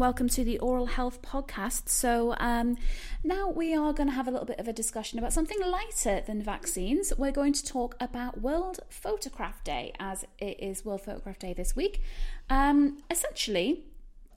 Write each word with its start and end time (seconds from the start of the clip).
welcome 0.00 0.30
to 0.30 0.42
the 0.42 0.58
Oral 0.60 0.86
Health 0.86 1.20
Podcast. 1.20 1.90
So, 1.90 2.34
um, 2.38 2.78
now 3.22 3.50
we 3.50 3.74
are 3.74 3.92
going 3.92 4.08
to 4.08 4.14
have 4.14 4.26
a 4.26 4.30
little 4.30 4.46
bit 4.46 4.58
of 4.58 4.66
a 4.66 4.72
discussion 4.72 5.18
about 5.18 5.34
something 5.34 5.60
lighter 5.60 6.22
than 6.26 6.42
vaccines. 6.42 7.12
We're 7.18 7.32
going 7.32 7.52
to 7.52 7.62
talk 7.62 7.96
about 8.00 8.40
World 8.40 8.80
Photograph 8.88 9.62
Day, 9.62 9.92
as 10.00 10.24
it 10.38 10.58
is 10.58 10.86
World 10.86 11.02
Photograph 11.02 11.38
Day 11.38 11.52
this 11.52 11.76
week. 11.76 12.00
Um, 12.48 13.02
essentially, 13.10 13.84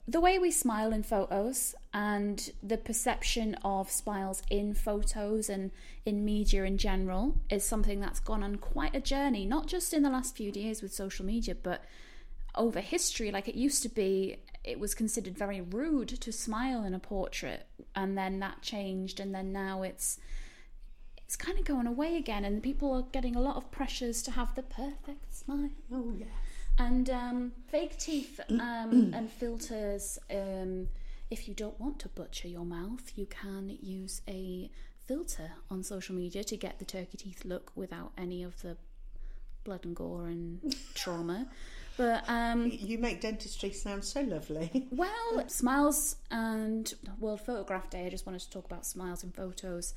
the 0.06 0.20
way 0.20 0.38
we 0.38 0.50
smile 0.50 0.92
in 0.92 1.02
photos 1.02 1.74
and 1.94 2.52
the 2.62 2.76
perception 2.76 3.54
of 3.64 3.90
smiles 3.90 4.42
in 4.50 4.74
photos 4.74 5.48
and 5.48 5.70
in 6.04 6.26
media 6.26 6.64
in 6.64 6.76
general 6.76 7.36
is 7.48 7.64
something 7.64 8.00
that's 8.00 8.20
gone 8.20 8.42
on 8.42 8.56
quite 8.56 8.94
a 8.94 9.00
journey, 9.00 9.46
not 9.46 9.66
just 9.66 9.94
in 9.94 10.02
the 10.02 10.10
last 10.10 10.36
few 10.36 10.52
years 10.54 10.82
with 10.82 10.92
social 10.92 11.24
media, 11.24 11.54
but 11.54 11.82
over 12.54 12.80
history. 12.80 13.30
Like 13.30 13.48
it 13.48 13.54
used 13.54 13.82
to 13.82 13.88
be, 13.88 14.36
it 14.62 14.78
was 14.78 14.94
considered 14.94 15.36
very 15.36 15.60
rude 15.60 16.08
to 16.08 16.32
smile 16.32 16.84
in 16.84 16.94
a 16.94 16.98
portrait, 16.98 17.66
and 17.94 18.16
then 18.16 18.40
that 18.40 18.62
changed, 18.62 19.20
and 19.20 19.34
then 19.34 19.52
now 19.52 19.82
it's 19.82 20.18
it's 21.16 21.36
kind 21.36 21.58
of 21.58 21.64
going 21.64 21.86
away 21.86 22.16
again, 22.16 22.44
and 22.44 22.62
people 22.62 22.92
are 22.92 23.02
getting 23.12 23.34
a 23.34 23.40
lot 23.40 23.56
of 23.56 23.70
pressures 23.70 24.22
to 24.22 24.30
have 24.30 24.54
the 24.54 24.62
perfect 24.62 25.34
smile. 25.34 25.70
Oh 25.92 26.12
yeah. 26.16 26.26
And 26.78 27.08
um, 27.08 27.52
fake 27.68 27.98
teeth 27.98 28.40
um, 28.50 29.12
and 29.14 29.30
filters. 29.30 30.18
Um, 30.30 30.88
if 31.30 31.48
you 31.48 31.54
don't 31.54 31.78
want 31.80 31.98
to 32.00 32.08
butcher 32.08 32.48
your 32.48 32.64
mouth, 32.64 33.12
you 33.16 33.26
can 33.26 33.76
use 33.80 34.20
a 34.28 34.70
filter 35.06 35.52
on 35.70 35.82
social 35.82 36.14
media 36.14 36.44
to 36.44 36.56
get 36.56 36.78
the 36.78 36.84
turkey 36.84 37.16
teeth 37.16 37.44
look 37.44 37.72
without 37.74 38.12
any 38.16 38.42
of 38.42 38.60
the 38.62 38.76
blood 39.64 39.84
and 39.84 39.96
gore 39.96 40.26
and 40.26 40.74
trauma. 40.94 41.48
But 41.96 42.24
um, 42.28 42.70
You 42.72 42.98
make 42.98 43.20
dentistry 43.20 43.70
sound 43.70 44.04
so 44.04 44.20
lovely. 44.22 44.86
well, 44.90 45.44
smiles 45.48 46.16
and 46.30 46.92
World 47.20 47.40
Photograph 47.40 47.90
Day. 47.90 48.06
I 48.06 48.10
just 48.10 48.26
wanted 48.26 48.40
to 48.40 48.50
talk 48.50 48.64
about 48.66 48.84
smiles 48.84 49.22
and 49.22 49.34
photos. 49.34 49.94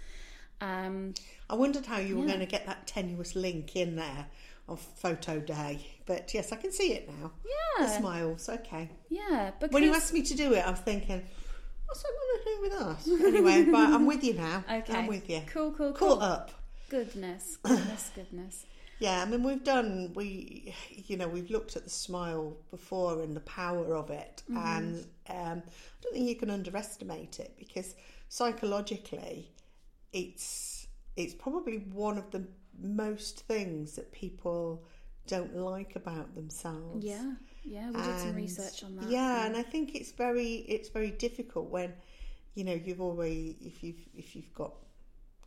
Um, 0.61 1.13
I 1.49 1.55
wondered 1.55 1.85
how 1.85 1.97
you 1.97 2.15
were 2.17 2.21
Yeah. 2.21 2.27
going 2.29 2.39
to 2.39 2.45
get 2.45 2.65
that 2.65 2.85
tenuous 2.87 3.35
link 3.35 3.75
in 3.75 3.95
there 3.95 4.27
of 4.67 4.79
photo 4.79 5.39
day, 5.39 5.85
but 6.05 6.33
yes, 6.33 6.51
I 6.51 6.57
can 6.57 6.71
see 6.73 6.91
it 6.93 7.07
now. 7.07 7.31
The 7.77 7.83
yeah, 7.85 7.99
smiles, 7.99 8.49
okay. 8.49 8.89
yeah. 9.09 9.51
but 9.59 9.71
When 9.71 9.81
you 9.83 9.93
asked 9.95 10.13
me 10.13 10.23
to 10.23 10.35
do 10.35 10.53
it, 10.53 10.59
I 10.67 10.71
was 10.71 10.79
thinking, 10.81 11.23
what's 11.85 12.03
that 12.03 12.09
got 12.09 12.43
to 12.43 12.43
do 12.43 12.61
with 12.61 12.73
us? 13.21 13.25
Anyway, 13.27 13.63
but 13.71 13.89
I'm 13.93 14.05
with 14.05 14.23
you 14.25 14.33
now. 14.33 14.65
okay, 14.71 14.93
I'm 14.93 15.07
with 15.07 15.29
you. 15.29 15.41
Cool, 15.47 15.71
cool, 15.71 15.93
cool. 15.93 16.17
Caught 16.17 16.21
up. 16.21 16.51
Goodness, 16.89 17.57
goodness, 17.63 18.11
goodness. 18.13 18.65
Yeah, 18.99 19.21
I 19.21 19.25
mean, 19.25 19.43
we've 19.43 19.63
done, 19.63 20.11
we, 20.15 20.73
you 21.05 21.17
know, 21.17 21.27
we've 21.27 21.49
looked 21.51 21.75
at 21.75 21.83
the 21.83 21.89
smile 21.89 22.57
before 22.71 23.21
and 23.21 23.35
the 23.35 23.41
power 23.41 23.95
of 23.95 24.09
it. 24.09 24.41
And 24.49 25.05
um, 25.29 25.61
I 25.65 26.01
don't 26.01 26.13
think 26.13 26.27
you 26.27 26.35
can 26.35 26.49
underestimate 26.49 27.39
it 27.39 27.53
because 27.59 27.95
psychologically, 28.29 29.51
it's, 30.13 30.87
it's 31.15 31.35
probably 31.35 31.77
one 31.93 32.17
of 32.17 32.31
the 32.31 32.43
most 32.81 33.41
things 33.41 33.93
that 33.93 34.11
people 34.11 34.83
don't 35.27 35.55
like 35.55 35.95
about 35.95 36.33
themselves. 36.33 37.05
Yeah, 37.05 37.33
yeah. 37.63 37.89
We 37.91 38.01
did 38.01 38.19
some 38.19 38.35
research 38.35 38.83
on 38.83 38.95
that. 38.95 39.09
Yeah, 39.09 39.45
and 39.45 39.55
I 39.55 39.63
think 39.63 39.93
it's 39.95 40.11
very 40.11 40.65
it's 40.67 40.89
very 40.89 41.11
difficult 41.11 41.69
when 41.69 41.93
you 42.55 42.63
know 42.63 42.73
you've 42.73 43.01
always 43.01 43.55
if 43.61 43.83
you've 43.83 43.99
if 44.15 44.35
you've 44.35 44.53
got 44.53 44.73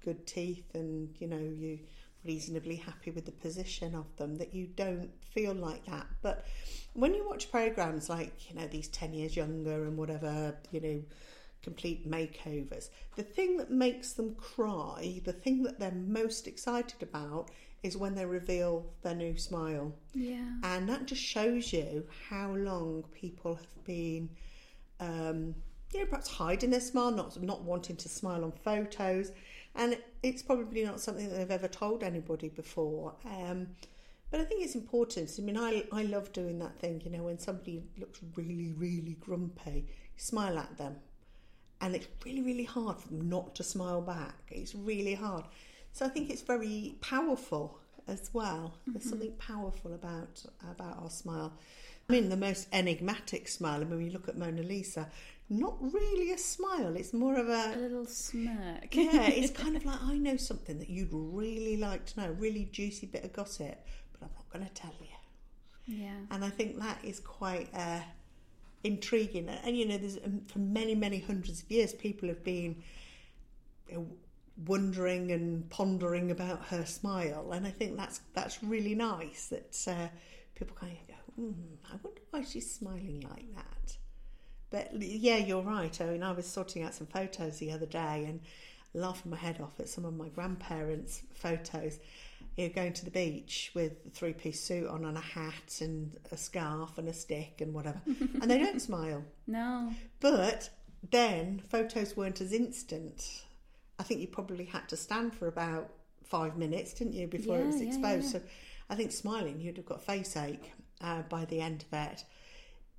good 0.04 0.26
teeth 0.26 0.74
and 0.74 1.08
you 1.18 1.26
know 1.26 1.38
you 1.38 1.78
reasonably 2.24 2.76
happy 2.76 3.10
with 3.10 3.24
the 3.26 3.32
position 3.32 3.94
of 3.94 4.14
them 4.16 4.36
that 4.36 4.54
you 4.54 4.66
don't 4.66 5.10
feel 5.24 5.54
like 5.54 5.84
that. 5.86 6.06
But 6.22 6.44
when 6.94 7.14
you 7.14 7.26
watch 7.26 7.50
programs 7.50 8.08
like 8.08 8.48
you 8.50 8.56
know 8.56 8.66
these 8.66 8.88
ten 8.88 9.14
years 9.14 9.36
younger 9.36 9.84
and 9.86 9.96
whatever 9.96 10.56
you 10.70 10.80
know 10.80 11.02
complete 11.62 12.10
makeovers, 12.10 12.88
the 13.16 13.22
thing 13.22 13.56
that 13.58 13.70
makes 13.70 14.12
them 14.14 14.34
cry, 14.34 15.20
the 15.24 15.32
thing 15.32 15.62
that 15.62 15.78
they're 15.78 15.92
most 15.92 16.46
excited 16.46 17.02
about 17.02 17.50
is 17.82 17.96
when 17.96 18.14
they 18.14 18.26
reveal 18.26 18.86
their 19.02 19.14
new 19.14 19.36
smile. 19.36 19.94
yeah, 20.14 20.48
And 20.62 20.88
that 20.88 21.06
just 21.06 21.22
shows 21.22 21.72
you 21.72 22.06
how 22.28 22.52
long 22.52 23.04
people 23.12 23.54
have 23.56 23.84
been, 23.84 24.30
um, 25.00 25.54
you 25.92 26.00
know, 26.00 26.06
perhaps 26.06 26.28
hiding 26.28 26.70
their 26.70 26.80
smile, 26.80 27.10
not 27.10 27.40
not 27.42 27.64
wanting 27.64 27.96
to 27.96 28.08
smile 28.08 28.44
on 28.44 28.52
photos, 28.52 29.32
and 29.80 29.96
it's 30.22 30.42
probably 30.42 30.84
not 30.84 31.00
something 31.00 31.28
that 31.30 31.36
they've 31.36 31.50
ever 31.50 31.66
told 31.66 32.02
anybody 32.02 32.50
before. 32.50 33.14
Um, 33.24 33.68
but 34.30 34.38
I 34.38 34.44
think 34.44 34.62
it's 34.62 34.74
important. 34.74 35.30
I 35.38 35.42
mean, 35.42 35.56
I 35.56 35.84
I 35.90 36.02
love 36.02 36.32
doing 36.32 36.58
that 36.58 36.78
thing. 36.78 37.00
You 37.04 37.10
know, 37.10 37.24
when 37.24 37.38
somebody 37.38 37.82
looks 37.98 38.20
really 38.36 38.72
really 38.76 39.16
grumpy, 39.18 39.88
smile 40.16 40.58
at 40.58 40.76
them, 40.76 40.96
and 41.80 41.96
it's 41.96 42.06
really 42.24 42.42
really 42.42 42.64
hard 42.64 43.00
for 43.00 43.08
them 43.08 43.28
not 43.28 43.54
to 43.56 43.64
smile 43.64 44.02
back. 44.02 44.36
It's 44.50 44.74
really 44.74 45.14
hard. 45.14 45.46
So 45.92 46.04
I 46.04 46.10
think 46.10 46.30
it's 46.30 46.42
very 46.42 46.96
powerful 47.00 47.80
as 48.06 48.30
well. 48.32 48.74
There's 48.86 49.08
something 49.08 49.32
powerful 49.38 49.94
about 49.94 50.44
about 50.70 51.02
our 51.02 51.10
smile. 51.10 51.54
I 52.08 52.12
mean, 52.12 52.28
the 52.28 52.36
most 52.36 52.68
enigmatic 52.72 53.48
smile. 53.48 53.80
I 53.80 53.84
mean, 53.84 53.96
when 53.96 54.06
you 54.06 54.12
look 54.12 54.28
at 54.28 54.36
Mona 54.36 54.62
Lisa, 54.62 55.08
not 55.50 55.76
really 55.80 56.30
a 56.32 56.38
smile. 56.38 56.94
It's 56.96 57.12
more 57.12 57.36
of 57.36 57.48
a 57.48 57.74
a 57.74 57.76
little 57.76 58.06
smirk. 58.06 58.94
yeah. 58.94 59.28
It's 59.28 59.50
kind 59.50 59.76
of 59.76 59.84
like 59.84 60.00
I 60.02 60.16
know 60.16 60.36
something 60.36 60.78
that 60.78 60.88
you'd 60.88 61.12
really 61.12 61.76
like 61.76 62.06
to 62.06 62.20
know, 62.20 62.30
really 62.38 62.68
juicy 62.72 63.06
bit 63.06 63.24
of 63.24 63.32
gossip, 63.32 63.84
but 64.12 64.22
I'm 64.22 64.30
not 64.36 64.48
going 64.50 64.64
to 64.64 64.72
tell 64.72 64.94
you. 65.00 65.96
yeah, 66.04 66.14
And 66.30 66.44
I 66.44 66.50
think 66.50 66.78
that 66.78 67.04
is 67.04 67.18
quite 67.18 67.68
uh, 67.74 68.00
intriguing. 68.84 69.48
And 69.48 69.76
you 69.76 69.86
know, 69.86 69.98
there's 69.98 70.18
um, 70.24 70.42
for 70.46 70.60
many, 70.60 70.94
many 70.94 71.18
hundreds 71.18 71.62
of 71.62 71.70
years, 71.70 71.92
people 71.92 72.28
have 72.28 72.44
been 72.44 72.82
uh, 73.94 74.00
wondering 74.66 75.32
and 75.32 75.68
pondering 75.70 76.30
about 76.30 76.64
her 76.66 76.84
smile, 76.84 77.50
and 77.52 77.66
I 77.66 77.70
think 77.70 77.96
that's 77.96 78.20
that's 78.34 78.62
really 78.62 78.94
nice. 78.94 79.48
That 79.48 79.76
uh, 79.88 80.08
people 80.54 80.76
kind 80.76 80.92
of 80.92 81.08
go, 81.08 81.42
mm, 81.42 81.54
I 81.92 81.96
wonder 82.02 82.20
why 82.30 82.42
she's 82.44 82.72
smiling 82.72 83.26
like 83.28 83.52
that. 83.56 83.96
But 84.70 84.90
yeah, 85.00 85.36
you're 85.36 85.62
right. 85.62 86.00
I 86.00 86.06
mean, 86.06 86.22
I 86.22 86.32
was 86.32 86.46
sorting 86.46 86.82
out 86.84 86.94
some 86.94 87.06
photos 87.08 87.58
the 87.58 87.72
other 87.72 87.86
day 87.86 88.24
and 88.28 88.40
laughing 88.94 89.30
my 89.30 89.36
head 89.36 89.60
off 89.60 89.78
at 89.80 89.88
some 89.88 90.04
of 90.04 90.14
my 90.16 90.28
grandparents' 90.28 91.22
photos. 91.34 91.98
You 92.56 92.68
know, 92.68 92.74
going 92.74 92.92
to 92.94 93.04
the 93.04 93.10
beach 93.10 93.70
with 93.74 93.92
a 94.06 94.10
three-piece 94.10 94.60
suit 94.60 94.88
on 94.88 95.04
and 95.04 95.16
a 95.16 95.20
hat 95.20 95.78
and 95.80 96.16
a 96.32 96.36
scarf 96.36 96.98
and 96.98 97.08
a 97.08 97.12
stick 97.12 97.60
and 97.60 97.72
whatever, 97.72 98.00
and 98.06 98.50
they 98.50 98.58
don't 98.58 98.80
smile. 98.82 99.24
no, 99.46 99.92
But 100.20 100.70
then 101.10 101.60
photos 101.68 102.16
weren't 102.16 102.40
as 102.40 102.52
instant. 102.52 103.44
I 103.98 104.02
think 104.02 104.20
you 104.20 104.28
probably 104.28 104.64
had 104.64 104.88
to 104.88 104.96
stand 104.96 105.34
for 105.34 105.46
about 105.46 105.90
five 106.24 106.56
minutes, 106.56 106.92
didn't 106.94 107.14
you, 107.14 107.26
before 107.26 107.56
it 107.56 107.60
Yeah, 107.60 107.66
was 107.66 107.80
yeah, 107.80 107.86
exposed? 107.88 108.24
yeah. 108.24 108.30
So 108.32 108.42
I 108.88 108.94
think 108.94 109.12
smiling, 109.12 109.60
you'd 109.60 109.76
have 109.76 109.86
got 109.86 110.02
face 110.02 110.36
ache 110.36 110.72
uh, 111.00 111.22
by 111.22 111.44
the 111.44 111.60
end 111.60 111.84
of 111.90 111.98
it. 111.98 112.24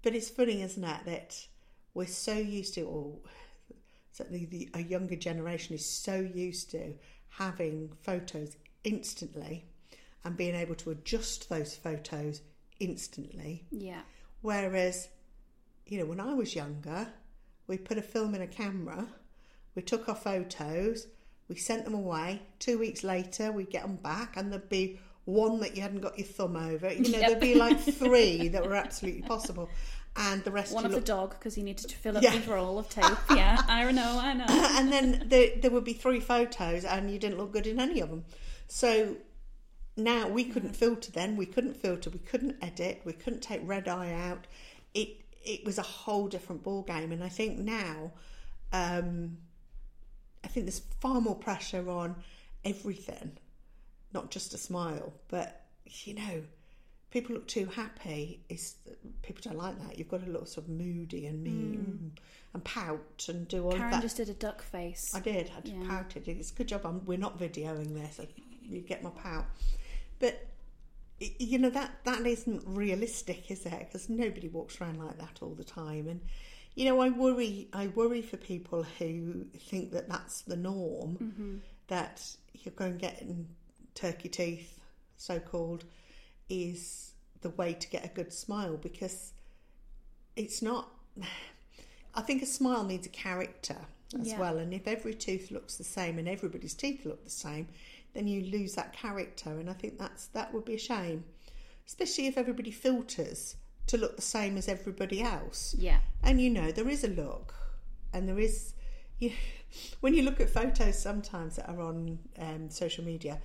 But 0.04 0.16
it's 0.16 0.30
funny, 0.30 0.62
isn't 0.62 0.84
it, 0.84 1.06
that 1.06 1.48
we're 1.94 2.08
so 2.08 2.34
used 2.38 2.74
to, 2.76 2.82
or 2.84 3.18
certainly 4.12 4.46
the, 4.46 4.70
a 4.74 4.82
younger 4.82 5.16
generation 5.16 5.76
is 5.76 5.86
so 5.86 6.16
used 6.16 6.72
to 6.72 6.94
having 7.30 7.92
photos 8.02 8.56
instantly 8.84 9.66
and 10.24 10.38
being 10.38 10.56
able 10.56 10.76
to 10.76 10.92
adjust 10.92 11.50
those 11.50 11.76
photos 11.76 12.42
instantly. 12.80 13.64
yeah, 13.72 14.02
Whereas, 14.42 15.08
you 15.86 16.00
know, 16.00 16.06
when 16.06 16.20
I 16.20 16.34
was 16.34 16.56
younger, 16.56 17.08
we 17.68 17.78
put 17.78 17.98
a 17.98 18.02
film 18.02 18.36
in 18.36 18.42
a 18.42 18.48
camera, 18.48 19.08
we 19.76 19.82
took 19.82 20.10
our 20.10 20.16
photos, 20.16 21.08
we 21.48 21.56
sent 21.56 21.86
them 21.86 21.94
away. 21.94 22.42
Two 22.60 22.78
weeks 22.80 23.04
later, 23.04 23.52
we'd 23.52 23.70
get 23.70 23.84
them 23.84 23.98
back, 23.98 24.36
and 24.38 24.52
there'd 24.52 24.70
be 24.70 25.00
one 25.26 25.60
that 25.60 25.76
you 25.76 25.82
hadn't 25.82 26.02
got 26.02 26.18
your 26.18 26.28
thumb 26.28 26.56
over. 26.56 26.92
You 26.92 27.12
know, 27.12 27.20
Yep. 27.20 27.28
there'd 27.28 27.40
be 27.40 27.56
like 27.56 27.80
three 28.00 28.48
that 28.50 28.64
were 28.66 28.76
absolutely 28.76 29.22
possible, 29.22 29.70
and 30.16 30.44
the 30.44 30.52
rest 30.52 30.74
one 30.74 30.86
of 30.86 30.92
the 30.92 31.00
dog 31.02 31.32
because 31.32 31.56
he 31.56 31.64
needed 31.64 31.88
to 31.90 31.96
fill 31.96 32.18
up 32.18 32.24
Yeah. 32.24 32.32
his 32.32 32.48
roll 32.48 32.78
of 32.80 32.90
tape. 32.98 33.06
Yeah, 33.30 33.62
I 33.68 33.90
know, 33.92 34.20
I 34.22 34.34
know. 34.34 34.46
and 34.50 34.92
then 34.92 35.24
there, 35.28 35.52
there 35.58 35.72
would 35.72 35.86
be 35.86 35.94
three 35.94 36.20
photos, 36.20 36.84
and 36.86 37.10
you 37.12 37.18
didn't 37.18 37.38
look 37.38 37.52
good 37.54 37.68
in 37.68 37.80
any 37.80 38.00
of 38.02 38.10
them. 38.10 38.26
So 38.68 39.18
now 39.98 40.28
we 40.28 40.44
couldn't 40.44 40.76
filter. 40.76 41.12
Then 41.12 41.38
we 41.38 41.46
couldn't 41.46 41.76
filter. 41.78 42.10
We 42.10 42.20
couldn't 42.20 42.58
edit. 42.62 43.02
We 43.06 43.14
couldn't 43.14 43.42
take 43.42 43.62
red 43.64 43.88
eye 43.88 44.14
out. 44.14 44.48
It 44.94 45.10
it 45.44 45.66
was 45.66 45.78
a 45.78 45.84
whole 45.84 46.28
different 46.28 46.62
ball 46.64 46.82
game. 46.84 47.12
And 47.12 47.24
I 47.24 47.30
think 47.30 47.58
now, 47.58 48.12
um, 48.74 49.38
I 50.44 50.48
think 50.48 50.66
there's 50.66 50.82
far 51.00 51.20
more 51.22 51.36
pressure 51.36 51.90
on 51.90 52.16
everything, 52.64 53.32
not 54.14 54.30
just 54.30 54.54
a 54.54 54.58
smile, 54.58 55.14
but 55.30 55.62
you 56.04 56.14
know. 56.16 56.44
People 57.12 57.36
look 57.36 57.48
too 57.48 57.66
happy. 57.66 58.40
It's 58.50 58.76
people 59.22 59.42
don't 59.44 59.58
like 59.58 59.78
that. 59.86 60.00
You've 60.00 60.10
got 60.10 60.24
to 60.26 60.32
look 60.32 60.48
sort 60.48 60.66
of 60.68 60.70
moody 60.74 61.26
and 61.28 61.44
mean 61.44 62.14
and 62.54 62.64
pout 62.64 63.26
and 63.28 63.48
do 63.48 63.66
all 63.66 63.74
Karen 63.74 63.92
that. 63.92 64.02
just 64.02 64.18
did 64.18 64.30
a 64.30 64.34
duck 64.34 64.62
face. 64.62 65.12
I 65.14 65.20
did. 65.20 65.52
I 65.56 65.62
Yeah. 65.68 65.88
pouted. 65.88 66.28
It's 66.28 66.52
a 66.52 66.54
good 66.56 66.68
job. 66.70 66.82
I'm, 66.86 67.06
we're 67.06 67.18
not 67.18 67.38
videoing 67.38 67.94
this. 67.94 68.20
I, 68.20 68.28
you 68.64 68.80
get 68.82 69.04
my 69.04 69.10
pout, 69.10 69.46
but 70.20 70.48
you 71.20 71.60
know 71.60 71.70
that 71.70 71.92
that 72.06 72.26
isn't 72.26 72.64
realistic, 72.66 73.52
is 73.52 73.66
it? 73.66 73.80
Because 73.80 74.10
nobody 74.10 74.48
walks 74.48 74.80
around 74.82 74.98
like 74.98 75.18
that 75.20 75.40
all 75.42 75.54
the 75.54 75.64
time, 75.66 76.08
and 76.08 76.22
you 76.76 76.86
know, 76.86 77.00
I 77.02 77.10
worry. 77.10 77.68
I 77.74 77.88
worry 77.88 78.22
for 78.22 78.38
people 78.38 78.84
who 78.98 79.46
think 79.58 79.92
that 79.92 80.08
that's 80.08 80.42
the 80.44 80.56
norm. 80.56 81.18
Mm-hmm. 81.22 81.56
That 81.88 82.22
you're 82.54 82.74
going 82.74 82.98
getting 82.98 83.50
turkey 83.96 84.30
teeth, 84.30 84.80
so 85.18 85.40
called, 85.40 85.84
is 86.52 87.14
the 87.42 87.50
way 87.52 87.74
to 87.74 87.90
get 87.90 88.06
a 88.06 88.10
good 88.10 88.32
smile 88.34 88.78
because 88.78 89.34
it's 90.36 90.62
not. 90.62 90.90
I 92.14 92.22
think 92.22 92.44
a 92.44 92.46
smile 92.46 92.84
needs 92.84 93.08
a 93.08 93.10
character 93.10 93.78
as 94.20 94.28
Yeah. 94.28 94.40
well, 94.40 94.58
and 94.58 94.74
if 94.74 94.86
every 94.86 95.14
tooth 95.14 95.50
looks 95.50 95.78
the 95.78 95.86
same 95.86 96.20
and 96.20 96.28
everybody's 96.28 96.74
teeth 96.74 97.06
look 97.06 97.24
the 97.24 97.30
same, 97.30 97.70
then 98.14 98.28
you 98.28 98.42
lose 98.44 98.74
that 98.76 98.92
character, 98.92 99.50
and 99.60 99.70
I 99.70 99.74
think 99.74 99.98
that's 99.98 100.26
that 100.28 100.54
would 100.54 100.66
be 100.66 100.76
a 100.76 100.78
shame, 100.78 101.24
especially 101.88 102.28
if 102.28 102.38
everybody 102.38 102.70
filters 102.72 103.56
to 103.88 103.98
look 103.98 104.18
the 104.18 104.22
same 104.22 104.58
as 104.58 104.68
everybody 104.68 105.22
else. 105.22 105.74
Yeah. 105.78 106.00
And 106.22 106.42
you 106.42 106.50
know, 106.50 106.72
there 106.72 106.90
is 106.90 107.04
a 107.06 107.08
look, 107.10 107.54
and 108.14 108.28
there 108.28 108.40
is. 108.40 108.74
You, 109.20 109.32
when 110.02 110.14
you 110.14 110.24
look 110.24 110.42
at 110.42 110.50
photos 110.50 111.00
sometimes 111.00 111.56
that 111.56 111.70
are 111.70 111.80
on 111.82 112.20
um, 112.38 112.70
social 112.70 113.06
media, 113.06 113.40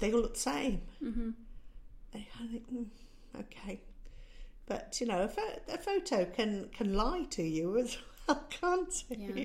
they 0.00 0.12
all 0.12 0.20
look 0.22 0.34
the 0.34 0.40
same. 0.40 0.80
Mm-hmm. 1.02 1.30
I 2.14 2.46
think, 2.50 2.72
mm, 2.72 2.86
okay, 3.40 3.80
but 4.66 4.98
you 5.00 5.06
know, 5.06 5.22
a, 5.22 5.28
pho- 5.28 5.60
a 5.72 5.78
photo 5.78 6.24
can 6.26 6.68
can 6.72 6.94
lie 6.94 7.24
to 7.30 7.42
you 7.42 7.78
as 7.78 7.96
well, 8.26 8.42
can't 8.50 9.04
it? 9.10 9.18
Yeah. 9.18 9.44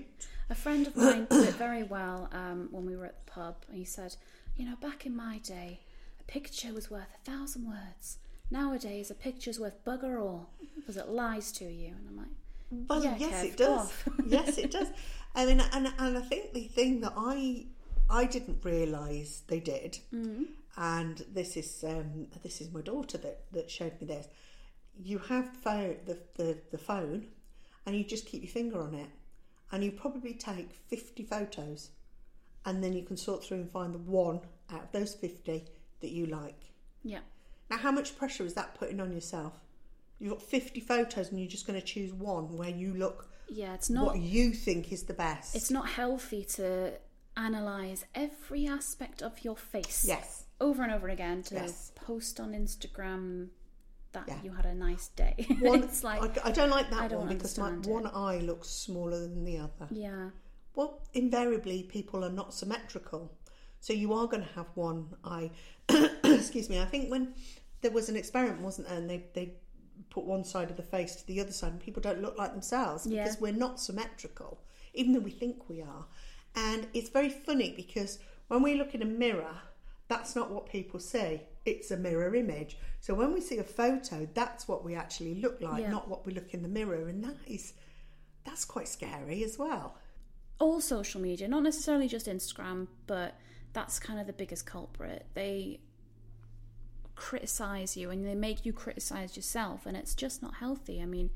A 0.50 0.56
friend 0.56 0.88
of 0.88 0.95
mine 0.95 1.25
put 1.27 1.48
it 1.48 1.56
very 1.56 1.83
well 1.83 2.30
um, 2.33 2.68
when 2.71 2.86
we 2.86 2.95
were 2.95 3.06
at 3.06 3.25
the 3.25 3.31
pub. 3.31 3.56
He 3.71 3.86
said, 3.86 4.15
You 4.57 4.65
know, 4.65 4.75
back 4.81 5.06
in 5.06 5.15
my 5.15 5.38
day, 5.39 5.80
a 6.19 6.24
picture 6.24 6.74
was 6.74 6.92
worth 6.92 7.07
a 7.15 7.30
thousand 7.31 7.65
words. 7.68 8.18
Nowadays, 8.51 9.09
a 9.09 9.16
picture's 9.16 9.59
worth 9.59 9.83
bugger 9.86 10.21
all 10.21 10.50
because 10.75 10.98
it 10.98 11.07
lies 11.09 11.51
to 11.54 11.66
you. 11.66 11.88
And 11.98 12.07
I'm 12.09 12.18
like, 12.18 12.88
Well, 12.89 13.04
Yeah, 13.04 13.16
yes, 13.18 13.33
Kev, 13.33 13.45
it 13.45 13.57
does. 13.57 13.94
yes, 14.27 14.57
it 14.57 14.71
does. 14.71 14.88
I 15.33 15.45
mean, 15.45 15.62
and 15.71 15.92
and 15.98 16.18
I 16.18 16.21
think 16.21 16.54
the 16.54 16.66
thing 16.68 17.00
that 17.01 17.13
I 17.16 17.66
I 18.09 18.25
didn't 18.25 18.63
realise 18.63 19.44
they 19.48 19.59
did, 19.62 20.00
mm, 20.13 20.45
and 20.78 21.24
this 21.34 21.56
is 21.58 21.84
um, 21.88 22.28
this 22.42 22.62
is 22.62 22.72
my 22.72 22.81
daughter 22.81 23.18
that, 23.20 23.42
that 23.52 23.70
showed 23.70 24.00
me 24.02 24.08
this. 24.08 24.28
You 25.02 25.18
have 25.20 25.54
the 25.54 25.60
phone, 25.60 25.96
the, 26.06 26.18
the 26.36 26.58
the 26.72 26.78
phone, 26.78 27.28
and 27.86 27.96
you 27.96 28.04
just 28.04 28.25
keep 28.25 28.42
your 28.44 28.52
finger 28.52 28.81
on 28.81 28.94
it, 28.96 29.10
and 29.72 29.84
you 29.84 29.92
probably 29.92 30.34
take 30.34 30.72
fifty 30.72 31.24
photos, 31.24 31.90
and 32.66 32.84
then 32.84 32.94
you 32.94 33.04
can 33.04 33.18
sort 33.18 33.44
through 33.44 33.58
and 33.58 33.70
find 33.72 33.94
the 33.94 34.00
one 34.00 34.42
out 34.72 34.84
of 34.84 34.92
those 34.92 35.14
fifty 35.16 35.66
that 36.02 36.12
you 36.12 36.25
like. 36.28 36.60
yeah. 37.04 37.19
Now, 37.69 37.78
how 37.78 37.92
much 37.92 38.18
pressure 38.18 38.44
is 38.46 38.54
that 38.56 38.76
putting 38.76 39.00
on 39.00 39.12
yourself? 39.14 39.54
You've 40.19 40.34
got 40.34 40.42
fifty 40.42 40.80
photos, 40.80 41.30
and 41.30 41.40
you're 41.40 41.50
just 41.50 41.66
going 41.66 41.80
to 41.80 41.86
choose 41.86 42.14
one 42.14 42.56
where 42.58 42.69
you 42.69 42.94
look 42.94 43.30
Yeah, 43.50 43.74
it's 43.74 43.90
not 43.90 44.06
what 44.06 44.19
you 44.19 44.52
think 44.52 44.92
is 44.92 45.04
the 45.04 45.14
best. 45.14 45.56
it's 45.56 45.72
not 45.72 45.90
healthy 45.90 46.44
to 46.56 46.94
analyze 47.36 48.06
every 48.14 48.68
aspect 48.68 49.22
of 49.24 49.44
your 49.44 49.56
face 49.58 50.06
Yes. 50.08 50.44
Over 50.62 50.84
and 50.84 50.92
over 50.92 51.10
again 51.10 51.44
to 51.44 51.56
Yes. 51.56 51.92
post 51.96 52.40
on 52.40 52.54
Instagram 52.54 53.50
that 54.14 54.26
Yeah. 54.28 54.40
you 54.44 54.52
had 54.54 54.66
a 54.66 54.74
nice 54.76 55.08
day. 55.10 55.46
One, 55.60 55.84
it's 55.84 56.04
like 56.04 56.38
I, 56.46 56.50
I 56.50 56.52
don't 56.52 56.70
like 56.70 56.90
that 56.92 57.10
don't 57.10 57.26
one 57.28 57.30
because 57.36 57.58
my 57.58 57.72
one 57.72 58.08
eye 58.08 58.40
looks 58.40 58.70
smaller 58.70 59.20
than 59.20 59.44
the 59.44 59.58
other. 59.58 59.88
yeah, 59.92 60.30
Well, 60.76 61.02
invariably, 61.14 61.84
people 61.84 62.24
are 62.24 62.30
not 62.32 62.54
symmetrical. 62.54 63.32
So 63.80 63.92
you 63.94 64.14
are 64.14 64.28
going 64.28 64.44
to 64.44 64.54
have 64.54 64.68
one 64.76 65.10
eye. 65.24 65.52
Excuse 66.24 66.70
me. 66.70 66.80
I 66.80 66.86
think 66.86 67.12
when 67.12 67.34
there 67.82 67.92
was 67.92 68.08
an 68.08 68.16
experiment, 68.16 68.62
wasn't 68.62 68.88
there? 68.88 68.98
And 68.98 69.10
they, 69.10 69.26
they 69.34 69.56
put 70.10 70.24
one 70.24 70.44
side 70.46 70.70
of 70.70 70.78
the 70.78 70.84
face 70.84 71.16
to 71.18 71.28
the 71.28 71.42
other 71.42 71.52
side, 71.52 71.74
and 71.74 71.82
people 71.82 72.02
don't 72.02 72.22
look 72.22 72.38
like 72.38 72.52
themselves 72.54 73.06
Yeah. 73.06 73.24
because 73.24 73.42
we're 73.42 73.52
not 73.52 73.80
symmetrical, 73.82 74.62
even 74.94 75.12
though 75.14 75.20
we 75.20 75.32
think 75.32 75.68
we 75.70 75.82
are. 75.82 76.06
And 76.56 76.88
it's 76.94 77.10
very 77.10 77.30
funny 77.30 77.74
because 77.76 78.20
when 78.48 78.62
we 78.62 78.76
look 78.76 78.94
in 78.96 79.02
a 79.02 79.06
mirror, 79.06 79.56
that's 80.13 80.36
not 80.36 80.51
what 80.51 80.69
people 80.69 81.00
see. 81.00 81.42
It's 81.65 81.92
a 81.92 81.98
mirror 81.98 82.36
image. 82.36 82.77
So 83.00 83.13
when 83.13 83.33
we 83.33 83.42
see 83.42 83.57
a 83.57 83.63
photo, 83.63 84.27
that's 84.33 84.68
what 84.68 84.83
we 84.86 84.95
actually 84.95 85.36
look 85.36 85.60
like, 85.62 85.81
Yeah. 85.81 85.89
not 85.92 86.07
what 86.07 86.25
we 86.25 86.33
look 86.33 86.54
in 86.54 86.62
the 86.62 86.69
mirror. 86.69 87.07
And 87.07 87.24
that 87.24 87.38
is, 87.48 87.74
that's 88.44 88.65
quite 88.65 88.88
scary 88.88 89.44
as 89.44 89.57
well. 89.57 89.98
all 90.60 90.80
social 90.80 91.19
media, 91.19 91.48
not 91.48 91.63
necessarily 91.63 92.07
just 92.07 92.27
Instagram, 92.27 92.88
but 93.07 93.36
that's 93.74 94.00
kind 94.00 94.18
of 94.19 94.27
the 94.27 94.33
biggest 94.33 94.65
culprit. 94.65 95.25
They 95.33 95.80
criticize 97.16 97.98
you 97.98 98.09
and 98.12 98.25
they 98.25 98.36
make 98.36 98.66
you 98.66 98.71
criticize 98.71 99.36
yourself, 99.36 99.86
and 99.86 99.98
it's 99.98 100.16
just 100.16 100.42
not 100.42 100.56
healthy. 100.56 101.01
I 101.01 101.06
mean, 101.06 101.31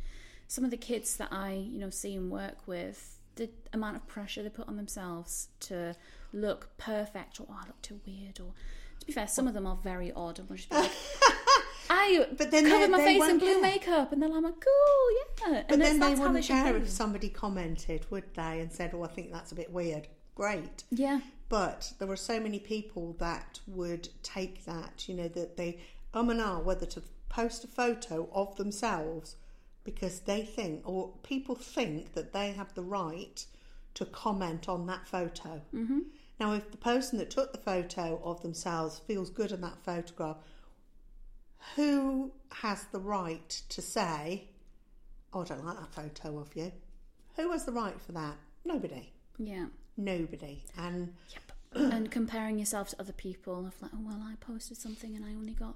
some 0.48 0.64
of 0.64 0.72
the 0.72 0.78
kids 0.78 1.18
that 1.18 1.30
I, 1.32 1.52
you 1.54 1.80
know, 1.80 1.90
see 1.90 2.16
and 2.16 2.32
work 2.32 2.68
with, 2.68 3.17
the 3.38 3.50
amount 3.74 3.96
of 3.96 4.08
pressure 4.08 4.44
they 4.44 4.50
put 4.50 4.68
on 4.68 4.76
themselves 4.76 5.48
to 5.62 5.96
look 6.34 6.70
perfect, 6.78 7.40
or 7.40 7.48
oh, 7.50 7.58
I 7.64 7.68
look 7.68 7.82
too 7.82 8.00
weird, 8.06 8.40
or 8.40 8.52
to 9.00 9.06
be 9.06 9.14
fair, 9.14 9.28
some 9.28 9.48
of 9.48 9.54
them 9.54 9.66
are 9.66 9.78
very 9.78 10.12
odd 10.12 10.40
and 10.40 10.50
will 10.50 10.58
just 10.58 10.70
be 10.70 10.76
like, 10.76 10.92
I 11.90 12.28
But 12.38 12.52
then 12.52 12.66
covered 12.66 12.90
my 12.90 12.98
face 12.98 13.24
in 13.24 13.40
blue 13.40 13.54
care. 13.54 13.62
makeup, 13.62 14.12
and 14.12 14.22
then 14.22 14.34
I'm 14.34 14.44
like, 14.44 14.60
cool, 14.60 15.52
yeah. 15.52 15.64
But 15.70 15.80
then 15.80 16.00
they 16.00 16.16
wouldn't 16.16 16.44
should 16.44 16.54
care 16.54 16.74
be. 16.74 16.80
if 16.82 16.90
somebody 16.90 17.30
commented, 17.30 18.06
would 18.12 18.34
they, 18.34 18.60
and 18.60 18.72
said, 18.72 18.92
"Oh, 18.94 19.04
I 19.04 19.08
think 19.08 19.32
that's 19.32 19.52
a 19.52 19.56
bit 19.56 19.72
weird." 19.72 20.08
Great, 20.36 20.84
Yeah, 20.92 21.22
but 21.50 21.94
there 21.98 22.08
were 22.08 22.16
so 22.18 22.40
many 22.40 22.60
people 22.60 23.16
that 23.20 23.60
would 23.66 24.10
take 24.22 24.66
that, 24.66 25.08
you 25.08 25.16
know, 25.16 25.28
that 25.30 25.58
they 25.58 25.80
um 26.14 26.30
and 26.30 26.42
ah 26.42 26.60
whether 26.60 26.86
to 26.86 27.02
post 27.30 27.64
a 27.64 27.68
photo 27.68 28.30
of 28.34 28.56
themselves 28.58 29.36
because 29.88 30.20
they 30.20 30.42
think, 30.42 30.82
or 30.88 31.10
people 31.24 31.56
think 31.56 32.14
that 32.14 32.34
they 32.34 32.52
have 32.52 32.74
the 32.74 32.82
right 32.84 33.46
to 33.94 34.06
comment 34.06 34.68
on 34.68 34.86
that 34.88 35.08
photo. 35.08 35.62
hmm 35.72 36.00
Now, 36.42 36.52
if 36.54 36.70
the 36.72 36.78
person 36.78 37.18
that 37.20 37.30
took 37.30 37.54
the 37.54 37.58
photo 37.58 38.20
of 38.24 38.42
themselves 38.42 39.00
feels 39.00 39.30
good 39.30 39.54
in 39.54 39.62
that 39.62 39.78
photograph, 39.86 40.36
who 41.76 42.32
has 42.52 42.84
the 42.92 43.00
right 43.00 43.50
to 43.70 43.82
say, 43.82 44.50
Oh, 45.34 45.42
I 45.42 45.46
don't 45.46 45.66
like 45.66 45.78
that 45.80 45.94
photo 45.94 46.40
of 46.40 46.56
you? 46.56 46.72
Who 47.38 47.52
has 47.52 47.66
the 47.66 47.72
right 47.72 48.00
for 48.02 48.12
that? 48.14 48.36
Nobody. 48.66 49.12
yeah. 49.38 49.68
Nobody. 49.96 50.64
And 50.78 51.14
Yep. 51.32 51.92
and 51.94 52.12
comparing 52.12 52.60
yourself 52.60 52.90
to 52.90 53.00
other 53.00 53.14
people 53.14 53.66
of 53.66 53.82
like, 53.82 53.92
oh 53.96 54.00
well, 54.02 54.22
I 54.22 54.36
posted 54.40 54.78
something 54.78 55.16
and 55.16 55.26
I 55.26 55.30
only 55.30 55.54
got 55.54 55.76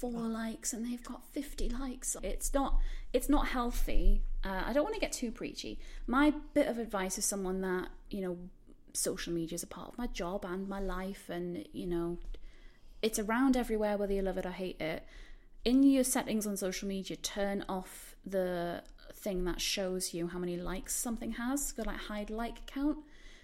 four 0.00 0.10
likes 0.10 0.72
and 0.72 0.84
they've 0.84 1.02
got 1.02 1.22
fifty 1.32 1.68
likes. 1.68 2.16
It's 2.22 2.52
not 2.52 2.78
it's 3.12 3.28
not 3.28 3.48
healthy. 3.48 4.22
Uh, 4.44 4.62
I 4.66 4.72
don't 4.72 4.84
want 4.84 4.94
to 4.94 5.00
get 5.00 5.12
too 5.12 5.32
preachy. 5.32 5.78
My 6.06 6.32
bit 6.54 6.68
of 6.68 6.78
advice 6.78 7.18
is 7.18 7.24
someone 7.24 7.60
that 7.62 7.88
you 8.10 8.20
know, 8.20 8.38
social 8.92 9.32
media 9.32 9.56
is 9.56 9.62
a 9.62 9.66
part 9.66 9.88
of 9.88 9.98
my 9.98 10.06
job 10.08 10.44
and 10.44 10.68
my 10.68 10.80
life, 10.80 11.28
and 11.28 11.66
you 11.72 11.86
know, 11.86 12.18
it's 13.02 13.18
around 13.18 13.56
everywhere 13.56 13.96
whether 13.96 14.12
you 14.12 14.22
love 14.22 14.38
it 14.38 14.46
or 14.46 14.52
hate 14.52 14.80
it. 14.80 15.06
In 15.64 15.82
your 15.82 16.04
settings 16.04 16.46
on 16.46 16.56
social 16.56 16.88
media, 16.88 17.16
turn 17.16 17.64
off 17.68 18.14
the 18.24 18.82
thing 19.14 19.44
that 19.44 19.60
shows 19.60 20.14
you 20.14 20.28
how 20.28 20.38
many 20.38 20.56
likes 20.56 20.94
something 20.94 21.32
has. 21.32 21.72
Go 21.72 21.82
like 21.84 21.96
hide 21.96 22.30
like 22.30 22.66
count. 22.66 22.98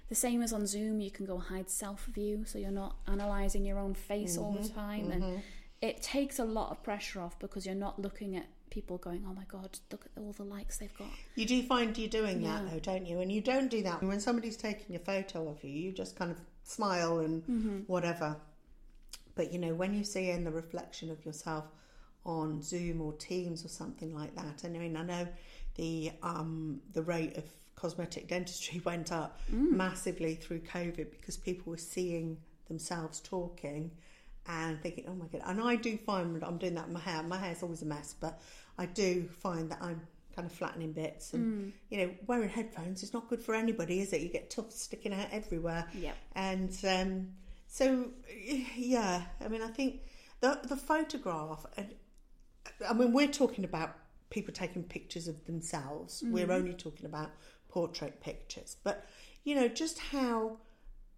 The 0.09 0.15
same 0.15 0.43
as 0.43 0.53
on 0.53 0.67
Zoom, 0.67 1.01
you 1.01 1.11
can 1.11 1.25
go 1.25 1.39
hide 1.39 1.71
self 1.71 2.05
view 2.05 2.45
so 2.45 2.59
you're 2.59 2.71
not 2.71 2.97
analysing 3.07 3.65
your 3.65 3.79
own 3.79 3.95
face 3.95 4.37
all 4.37 4.53
the 4.53 4.69
time. 4.69 5.11
And 5.11 5.43
it 5.83 6.01
takes 6.01 6.39
a 6.39 6.45
lot 6.45 6.71
of 6.71 6.83
pressure 6.83 7.21
off 7.21 7.39
because 7.41 7.67
you're 7.67 7.75
not 7.75 7.99
looking 8.01 8.37
at 8.37 8.47
people 8.71 8.97
going, 8.99 9.25
oh 9.29 9.35
my 9.35 9.45
God, 9.49 9.79
look 9.91 10.07
at 10.07 10.23
all 10.23 10.33
the 10.33 10.45
likes 10.45 10.79
they've 10.79 10.97
got. 10.97 11.09
you 11.35 11.45
do 11.45 11.63
find 11.65 11.99
you're 11.99 12.09
doing 12.09 12.43
that 12.45 12.71
though, 12.71 12.79
don't 12.79 13.05
you? 13.05 13.21
And 13.21 13.31
you 13.31 13.43
don't 13.43 13.71
do 13.71 13.83
that 13.83 14.03
when 14.03 14.21
somebody's 14.21 14.57
taking 14.57 14.97
a 14.97 14.99
photo 14.99 15.49
of 15.49 15.63
you, 15.63 15.71
you 15.71 15.93
just 15.93 16.17
kind 16.17 16.31
of 16.31 16.39
smile 16.63 17.19
and 17.19 17.85
whatever. 17.89 18.37
But 19.35 19.53
you 19.53 19.59
know, 19.59 19.75
when 19.75 19.93
you 19.93 20.05
see 20.05 20.31
in 20.31 20.45
the 20.45 20.51
reflection 20.51 21.11
of 21.11 21.25
yourself 21.27 21.65
on 22.25 22.63
Zoom 22.63 23.01
or 23.01 23.13
Teams 23.15 23.65
or 23.65 23.69
something 23.69 24.15
like 24.15 24.35
that, 24.37 24.65
and 24.65 24.77
I 24.77 24.81
mean, 24.81 24.97
I 24.97 25.03
know 25.03 25.29
the 25.75 26.13
um, 26.23 26.81
the 26.93 27.03
rate 27.03 27.37
of 27.37 27.45
cosmetic 27.75 28.29
dentistry 28.35 28.81
went 28.85 29.11
up 29.11 29.41
massively 29.49 30.37
through 30.37 30.61
COVID 30.61 31.11
because 31.11 31.37
people 31.37 31.73
were 31.73 31.79
seeing 31.79 32.39
themselves 32.69 33.21
talking 33.21 33.91
and 34.47 34.81
thinking, 34.83 35.05
"Oh 35.09 35.15
my 35.15 35.27
god!" 35.27 35.43
And 35.47 35.61
I 35.61 35.77
do 35.77 35.97
find 35.97 36.33
when 36.33 36.45
I'm 36.45 36.59
doing 36.59 36.75
that 36.75 36.91
my 36.91 37.01
hair. 37.01 37.23
My 37.23 37.39
hair's 37.39 37.63
always 37.63 37.83
a 37.83 37.87
mess, 37.87 38.15
but 38.19 38.41
I 38.79 38.87
do 38.87 39.29
find 39.41 39.71
that 39.71 39.79
I'm 39.81 40.01
kind 40.35 40.47
of 40.47 40.53
flattening 40.53 40.93
bits, 40.93 41.35
and 41.35 41.73
you 41.91 41.99
know, 41.99 42.11
wearing 42.27 42.49
headphones 42.49 43.03
is 43.03 43.13
not 43.13 43.29
good 43.29 43.41
for 43.41 43.55
anybody, 43.55 44.01
is 44.01 44.13
it? 44.13 44.21
You 44.21 44.29
get 44.29 44.51
tufts 44.51 44.83
sticking 44.83 45.13
out 45.13 45.29
everywhere. 45.31 45.87
Yep. 45.95 46.17
And 46.35 46.79
um, 46.89 47.29
so, 47.69 48.11
yeah, 48.77 49.23
I 49.45 49.49
mean, 49.49 49.63
I 49.63 49.69
think 49.69 50.03
the 50.41 50.61
the 50.65 50.77
photograph. 50.77 51.67
and 51.77 51.95
I 52.89 52.93
mean, 52.93 53.13
we're 53.13 53.29
talking 53.29 53.65
about 53.65 53.97
people 54.31 54.53
taking 54.53 54.83
pictures 54.83 55.29
of 55.29 55.45
themselves. 55.45 56.23
We're 56.27 56.51
only 56.51 56.75
talking 56.75 57.07
about 57.07 57.31
portrait 57.69 58.21
pictures, 58.21 58.77
but 58.83 59.07
you 59.45 59.55
know, 59.55 59.69
just 59.69 59.99
how 59.99 60.59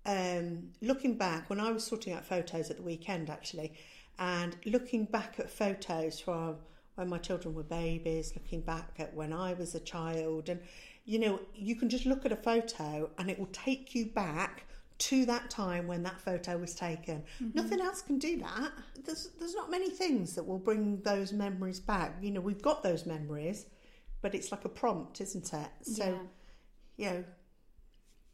um, 0.06 0.70
looking 0.80 1.16
back 1.16 1.48
when 1.48 1.60
I 1.60 1.70
was 1.72 1.84
sorting 1.84 2.12
out 2.12 2.24
photos 2.24 2.70
at 2.70 2.76
the 2.76 2.82
weekend, 2.82 3.30
actually, 3.30 3.72
and 4.18 4.56
looking 4.66 5.04
back 5.04 5.36
at 5.38 5.50
photos 5.50 6.20
from 6.20 6.56
when 6.94 7.08
my 7.08 7.18
children 7.18 7.54
were 7.54 7.62
babies, 7.62 8.32
looking 8.36 8.60
back 8.60 8.92
at 8.98 9.14
when 9.14 9.32
I 9.32 9.54
was 9.54 9.74
a 9.74 9.80
child. 9.80 10.48
And, 10.48 10.60
you 11.04 11.18
know, 11.18 11.40
you 11.54 11.76
can 11.76 11.88
just 11.88 12.06
look 12.06 12.24
at 12.24 12.32
a 12.32 12.36
photo 12.36 13.10
and 13.18 13.30
it 13.30 13.38
will 13.38 13.48
take 13.52 13.94
you 13.94 14.06
back 14.06 14.66
to 14.96 15.26
that 15.26 15.50
time 15.50 15.88
when 15.88 16.04
that 16.04 16.20
photo 16.20 16.56
was 16.56 16.74
taken. 16.74 17.24
Nothing 17.54 17.80
else 17.80 18.00
can 18.00 18.18
do 18.18 18.38
that. 18.38 18.70
There's, 19.04 19.30
there's 19.40 19.54
not 19.54 19.70
many 19.70 19.90
things 19.90 20.36
that 20.36 20.46
will 20.46 20.58
bring 20.58 21.00
those 21.02 21.32
memories 21.32 21.80
back. 21.80 22.14
You 22.22 22.30
know, 22.30 22.40
we've 22.40 22.62
got 22.62 22.84
those 22.84 23.04
memories, 23.04 23.66
but 24.22 24.34
it's 24.34 24.52
like 24.52 24.64
a 24.64 24.68
prompt, 24.68 25.20
isn't 25.20 25.52
it? 25.52 25.68
So, 25.82 26.20
yeah. 26.96 27.08
you 27.08 27.10
know, 27.16 27.24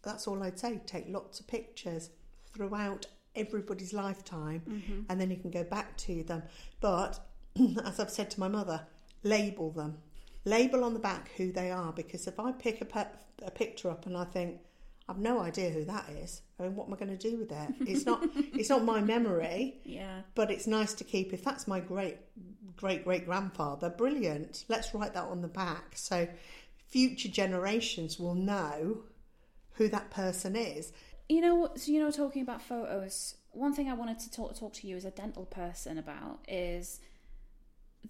that's 0.02 0.26
all 0.26 0.42
I'd 0.42 0.58
say. 0.58 0.80
Take 0.86 1.06
lots 1.08 1.40
of 1.40 1.46
pictures 1.46 2.10
throughout 2.54 3.06
everybody's 3.36 3.92
lifetime, 3.92 4.62
Mm-hmm. 4.68 5.00
and 5.08 5.20
then 5.20 5.30
you 5.30 5.36
can 5.36 5.50
go 5.50 5.64
back 5.64 5.96
to 5.98 6.22
them. 6.24 6.42
But 6.80 7.20
as 7.84 8.00
I've 8.00 8.10
said 8.10 8.30
to 8.32 8.40
my 8.40 8.48
mother, 8.48 8.80
label 9.22 9.70
them. 9.70 9.98
Label 10.44 10.84
on 10.84 10.94
the 10.94 11.00
back 11.00 11.30
who 11.36 11.52
they 11.52 11.70
are 11.70 11.92
because 11.92 12.26
if 12.26 12.40
I 12.40 12.52
pick 12.52 12.80
a, 12.80 12.84
pe- 12.86 13.04
a 13.44 13.50
picture 13.50 13.90
up 13.90 14.06
and 14.06 14.16
I 14.16 14.24
think 14.24 14.60
I've 15.08 15.18
no 15.18 15.40
idea 15.40 15.70
who 15.70 15.84
that 15.84 16.08
is, 16.08 16.40
I 16.58 16.62
mean, 16.64 16.76
what 16.76 16.86
am 16.88 16.94
I 16.94 16.96
going 16.96 17.16
to 17.16 17.30
do 17.30 17.36
with 17.36 17.52
it? 17.52 17.74
It's 17.80 18.06
not. 18.06 18.22
it's 18.34 18.70
not 18.70 18.82
my 18.84 19.00
memory 19.02 19.80
Yeah. 19.84 20.20
but 20.34 20.50
it's 20.50 20.66
nice 20.66 20.94
to 20.94 21.04
keep 21.04 21.32
if 21.34 21.44
that's 21.44 21.68
my 21.68 21.78
great 21.80 22.16
great 22.76 23.04
great 23.04 23.26
grandfather 23.26 23.90
brilliant 23.90 24.64
let's 24.68 24.94
write 24.94 25.12
that 25.12 25.24
on 25.24 25.42
the 25.42 25.48
back 25.48 25.92
so 25.94 26.26
future 26.88 27.28
generations 27.28 28.18
will 28.18 28.34
know 28.34 29.02
who 29.80 29.88
that 29.88 30.10
person 30.10 30.54
is 30.54 30.92
You 31.28 31.40
know, 31.40 31.70
so 31.76 31.90
you 31.92 32.00
know, 32.00 32.10
talking 32.10 32.42
about 32.42 32.60
photos, 32.60 33.36
one 33.52 33.72
thing 33.74 33.88
I 33.88 33.94
wanted 33.94 34.18
to 34.20 34.30
talk 34.30 34.50
talk 34.58 34.72
to 34.74 34.86
you 34.88 34.96
as 34.96 35.04
a 35.04 35.10
dental 35.22 35.46
person 35.46 35.96
about 35.98 36.38
is 36.48 37.00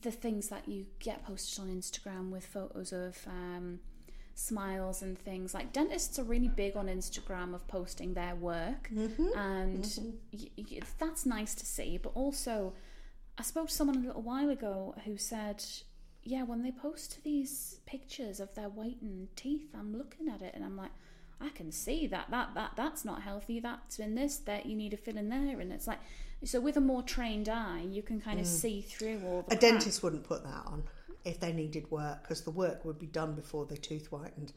the 0.03 0.11
things 0.25 0.49
that 0.49 0.69
you 0.69 0.87
get 1.01 1.25
posted 1.25 1.59
on 1.63 1.69
Instagram 1.69 2.31
with 2.31 2.47
photos 2.47 2.93
of 2.93 3.19
um, 3.27 3.81
smiles 4.35 5.03
and 5.03 5.19
things. 5.19 5.53
Like 5.53 5.73
dentists 5.73 6.19
are 6.19 6.25
really 6.25 6.49
big 6.49 6.77
on 6.77 6.87
Instagram 6.87 7.55
of 7.55 7.67
posting 7.69 8.15
their 8.15 8.35
work, 8.37 8.89
and 9.37 9.85
y- 10.33 10.51
y- 10.57 10.81
that's 10.99 11.27
nice 11.27 11.55
to 11.57 11.67
see. 11.67 11.99
But 11.99 12.13
also, 12.15 12.73
I 13.39 13.43
spoke 13.43 13.69
to 13.69 13.75
someone 13.75 13.97
a 13.99 14.07
little 14.07 14.23
while 14.23 14.51
ago 14.51 14.95
who 15.05 15.17
said. 15.17 15.63
Yeah, 16.23 16.43
when 16.43 16.63
they 16.63 16.71
post 16.71 17.21
these 17.25 17.81
pictures 17.87 18.41
of 18.41 18.55
their 18.55 18.69
whitened 18.69 19.29
teeth, 19.37 19.71
I'm 19.75 19.97
looking 19.97 20.29
at 20.29 20.43
it 20.43 20.53
and 20.55 20.63
I'm 20.63 20.77
like, 20.77 20.91
I 21.41 21.49
can 21.51 21.73
see 21.73 22.07
that 22.09 22.31
that 22.31 22.55
that 22.55 22.73
that's 22.77 23.05
not 23.05 23.23
healthy. 23.23 23.61
That's 23.61 23.99
in 23.99 24.15
this 24.15 24.39
that 24.39 24.67
you 24.67 24.77
need 24.77 24.91
to 24.91 24.97
fill 24.97 25.17
in 25.17 25.29
there, 25.29 25.61
and 25.61 25.73
it's 25.73 25.87
like 25.87 26.01
so 26.45 26.61
with 26.61 26.77
a 26.77 26.81
more 26.81 27.03
trained 27.03 27.49
eye, 27.49 27.85
you 27.89 28.03
can 28.03 28.21
kind 28.21 28.41
of 28.41 28.47
see 28.47 28.81
through 28.81 29.23
all 29.25 29.43
the 29.43 29.55
a 29.55 29.59
crap. 29.59 29.61
dentist 29.61 30.03
wouldn't 30.03 30.25
put 30.25 30.43
that 30.45 30.63
on 30.67 30.85
if 31.25 31.39
they 31.41 31.53
needed 31.53 31.91
work 31.91 32.23
because 32.23 32.43
the 32.43 32.51
work 32.51 32.85
would 32.85 32.99
be 32.99 33.07
done 33.07 33.35
before 33.35 33.67
the 33.67 33.77
tooth 33.77 34.07
whitened 34.07 34.53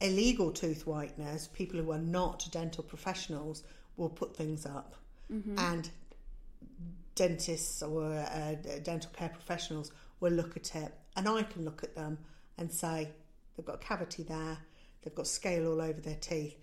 illegal 0.00 0.50
tooth 0.50 0.84
whiteners 0.84 1.52
people 1.52 1.78
who 1.78 1.92
are 1.92 1.98
not 1.98 2.48
dental 2.50 2.82
professionals 2.82 3.62
will 3.96 4.08
put 4.08 4.34
things 4.34 4.66
up 4.66 4.96
and 5.58 5.90
dentists 7.14 7.82
or 7.82 8.12
uh, 8.12 8.54
dental 8.82 9.10
care 9.12 9.28
professionals 9.28 9.92
will 10.18 10.32
look 10.32 10.56
at 10.56 10.74
it 10.74 10.92
and 11.16 11.28
I 11.28 11.42
can 11.44 11.64
look 11.64 11.84
at 11.84 11.94
them 11.94 12.18
and 12.58 12.72
say 12.72 13.10
they've 13.56 13.66
got 13.66 13.76
a 13.76 13.78
cavity 13.78 14.24
there 14.24 14.58
they've 15.02 15.14
got 15.14 15.26
scale 15.26 15.70
all 15.70 15.80
over 15.80 16.00
their 16.00 16.16
teeth 16.20 16.56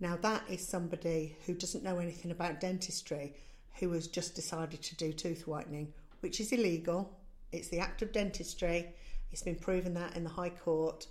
now 0.00 0.16
that 0.16 0.42
is 0.48 0.66
somebody 0.66 1.36
who 1.46 1.54
doesn't 1.54 1.84
know 1.84 1.98
anything 1.98 2.30
about 2.30 2.60
dentistry 2.60 3.34
who 3.80 3.90
has 3.92 4.06
just 4.06 4.34
decided 4.34 4.82
to 4.82 4.96
do 4.96 5.12
tooth 5.12 5.46
whitening 5.46 5.92
which 6.20 6.40
is 6.40 6.52
illegal 6.52 7.10
it's 7.52 7.68
the 7.68 7.80
act 7.80 8.02
of 8.02 8.12
dentistry 8.12 8.94
it's 9.32 9.42
been 9.42 9.56
proven 9.56 9.94
that 9.94 10.16
in 10.16 10.24
the 10.24 10.30
high 10.30 10.50
court 10.50 11.06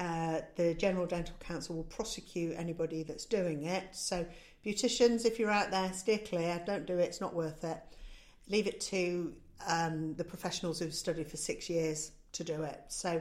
uh, 0.00 0.40
the 0.56 0.72
General 0.74 1.04
Dental 1.06 1.34
Council 1.40 1.76
will 1.76 1.84
prosecute 1.84 2.56
anybody 2.56 3.02
that's 3.02 3.26
doing 3.26 3.64
it. 3.64 3.84
So, 3.92 4.24
beauticians, 4.64 5.26
if 5.26 5.38
you're 5.38 5.50
out 5.50 5.70
there, 5.70 5.92
steer 5.92 6.18
clear. 6.18 6.60
Don't 6.64 6.86
do 6.86 6.98
it. 6.98 7.02
It's 7.02 7.20
not 7.20 7.34
worth 7.34 7.64
it. 7.64 7.76
Leave 8.48 8.66
it 8.66 8.80
to 8.80 9.34
um, 9.68 10.14
the 10.14 10.24
professionals 10.24 10.78
who've 10.78 10.94
studied 10.94 11.30
for 11.30 11.36
six 11.36 11.68
years 11.68 12.12
to 12.32 12.44
do 12.44 12.62
it. 12.62 12.80
So, 12.88 13.20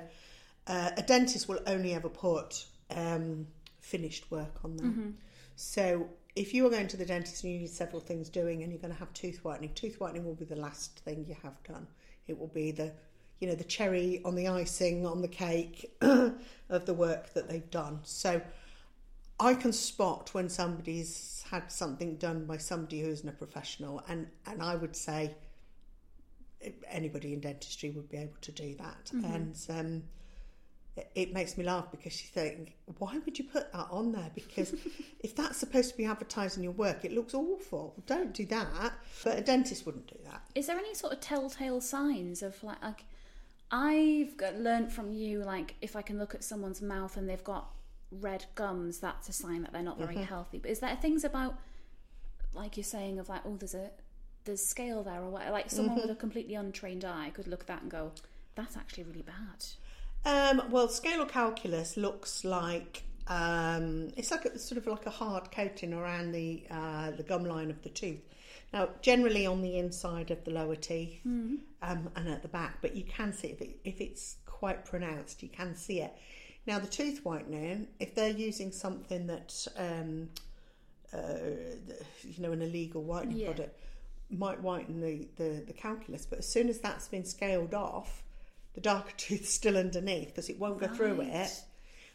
uh, 0.68 0.91
a 0.96 1.01
dentist 1.01 1.50
will 1.50 1.60
only 1.68 1.94
ever 1.94 2.08
put 2.08 2.65
um, 2.96 3.48
finished 3.79 4.29
work 4.31 4.60
on 4.63 4.77
them. 4.77 5.17
So, 5.55 6.08
if 6.36 6.53
you 6.53 6.65
are 6.65 6.69
going 6.69 6.88
to 6.88 6.98
the 6.98 7.05
dentist 7.05 7.43
and 7.43 7.51
you 7.53 7.60
need 7.60 7.69
several 7.69 8.00
things 8.00 8.29
doing, 8.29 8.63
and 8.63 8.72
you're 8.72 8.81
going 8.81 8.93
to 8.93 9.00
have 9.00 9.12
tooth 9.13 9.43
whitening, 9.43 9.74
tooth 9.74 10.00
whitening 10.00 10.25
will 10.25 10.36
be 10.36 10.46
the 10.46 10.55
last 10.55 11.00
thing 11.00 11.25
you 11.27 11.36
have 11.43 11.62
done. 11.63 11.88
It 12.27 12.38
will 12.38 12.48
be 12.48 12.72
the 12.72 12.93
you 13.39 13.48
know 13.48 13.55
the 13.55 13.63
cherry 13.63 14.22
on 14.25 14.36
the 14.36 14.48
icing 14.48 15.05
on 15.05 15.22
the 15.22 15.27
cake 15.27 15.91
of 16.01 16.86
the 16.86 16.93
work 16.93 17.34
that 17.34 17.50
they've 17.50 17.69
done. 17.72 18.00
So 18.03 18.41
I 19.39 19.53
can 19.53 19.72
spot 19.72 20.34
when 20.34 20.50
somebody's 20.50 21.43
had 21.50 21.72
something 21.72 22.17
done 22.17 22.46
by 22.46 22.58
somebody 22.58 23.01
who 23.01 23.10
isn't 23.10 23.27
a 23.27 23.34
professional, 23.34 24.03
and 24.08 24.27
and 24.46 24.62
I 24.62 24.75
would 24.75 24.96
say 24.96 25.36
anybody 26.89 27.34
in 27.34 27.39
dentistry 27.39 27.89
would 27.91 28.10
be 28.10 28.17
able 28.17 28.38
to 28.41 28.51
do 28.51 28.75
that. 28.75 29.12
And 29.34 29.55
um, 29.69 30.03
it, 31.15 31.34
makes 31.34 31.58
me 31.58 31.63
laugh 31.63 31.91
because 31.91 32.22
you 32.22 32.27
think, 32.29 32.75
why 32.98 33.18
would 33.25 33.38
you 33.38 33.46
put 33.46 33.72
that 33.72 33.88
on 33.89 34.12
there? 34.12 34.29
Because 34.34 34.74
if 35.20 35.36
that's 35.36 35.58
supposed 35.58 35.91
to 35.91 35.98
be 35.98 36.06
advertising 36.06 36.63
your 36.63 36.74
work, 36.74 37.06
it 37.06 37.12
looks 37.12 37.34
awful. 37.34 37.96
Don't 38.06 38.34
do 38.34 38.46
that. 38.46 38.94
But 39.24 39.38
a 39.38 39.41
dentist 39.41 39.86
wouldn't 39.86 40.08
do 40.08 40.18
that. 40.25 40.41
Is 40.56 40.68
there 40.68 40.77
any 40.77 40.94
sort 40.94 41.13
of 41.13 41.20
telltale 41.20 41.82
signs 41.82 42.41
of 42.41 42.62
like, 42.63 42.82
like 42.82 43.06
I've 43.72 44.36
got, 44.38 44.56
learned 44.56 44.91
from 44.91 45.12
you, 45.12 45.44
like 45.44 45.75
if 45.82 45.96
I 45.96 46.01
can 46.01 46.18
look 46.18 46.34
at 46.34 46.44
someone's 46.44 46.82
mouth 46.82 47.18
and 47.18 47.29
they've 47.29 47.44
got 47.44 47.70
red 48.12 48.46
gums, 48.56 49.00
that's 49.00 49.29
a 49.29 49.34
sign 49.34 49.62
that 49.62 49.74
they're 49.74 49.82
not 49.82 49.98
very 49.98 50.15
mm-hmm. 50.15 50.24
healthy. 50.24 50.58
But 50.58 50.72
is 50.72 50.79
there 50.79 50.96
things 50.96 51.24
about, 51.24 51.60
like 52.53 52.77
you're 52.77 52.84
saying, 52.84 53.20
of 53.20 53.29
like, 53.29 53.41
oh, 53.46 53.58
there's 53.58 53.75
a 53.75 53.91
there's 54.46 54.65
scale 54.65 55.03
there, 55.03 55.22
or 55.22 55.29
what? 55.29 55.51
Like 55.51 55.70
someone 55.70 55.98
mm-hmm. 55.98 56.08
with 56.08 56.18
a 56.18 56.20
completely 56.20 56.56
untrained 56.56 57.06
eye 57.06 57.32
could 57.34 57.48
look 57.48 57.62
at 57.62 57.68
that 57.68 57.82
and 57.84 57.91
go, 57.91 58.12
that's 58.56 58.75
actually 58.75 59.03
really 59.03 59.22
bad. 59.22 59.65
Um, 60.26 60.62
well, 60.70 60.88
scalar 60.88 61.28
calculus 61.30 61.98
looks 61.98 62.44
like 62.44 63.04
um, 63.28 64.10
it's 64.18 64.32
like 64.32 64.46
a, 64.46 64.60
sort 64.60 64.78
of 64.78 64.88
like 64.88 65.06
a 65.06 65.10
hard 65.10 65.52
coating 65.52 65.94
around 65.94 66.32
the 66.32 66.64
uh, 66.70 67.12
the 67.12 67.24
gum 67.24 67.46
line 67.46 67.70
of 67.70 67.82
the 67.84 67.90
tooth. 67.90 68.22
Now, 68.74 68.90
generally 69.02 69.46
on 69.48 69.62
the 69.62 69.78
inside 69.78 70.30
of 70.30 70.44
the 70.44 70.52
lower 70.52 70.76
teeth 70.76 71.20
um, 71.82 72.10
and 72.16 72.30
at 72.30 72.44
the 72.44 72.48
back, 72.48 72.78
but 72.82 72.96
you 72.96 73.04
can 73.04 73.34
see 73.34 73.48
if, 73.48 73.62
it, 73.62 73.80
if 73.84 74.00
it's 74.00 74.36
quite 74.46 74.86
pronounced, 74.86 75.42
you 75.42 75.50
can 75.50 75.76
see 75.76 76.02
it. 76.02 76.14
Now, 76.68 76.78
the 76.78 76.86
tooth 76.86 77.26
whitening, 77.26 77.88
if 78.00 78.14
they're 78.14 78.30
using 78.30 78.72
something 78.72 79.26
that 79.26 79.66
um, 79.76 80.30
uh, 81.12 81.18
you 82.24 82.44
know 82.44 82.52
an 82.52 82.62
illegal 82.62 83.02
whitening 83.04 83.38
Yeah. 83.38 83.48
product, 83.48 83.80
might 84.30 84.62
whiten 84.62 85.02
the, 85.02 85.28
the 85.38 85.64
the 85.66 85.74
calculus, 85.74 86.26
but 86.28 86.40
as 86.40 86.48
soon 86.48 86.70
as 86.70 86.80
that's 86.80 87.08
been 87.08 87.26
scaled 87.26 87.74
off, 87.74 88.22
the 88.74 88.82
darker 88.82 89.12
tooth 89.18 89.48
still 89.48 89.78
underneath 89.78 90.28
because 90.28 90.50
it 90.50 90.60
won't 90.60 90.80
go 90.80 90.88
through 90.88 91.22
it. 91.22 91.52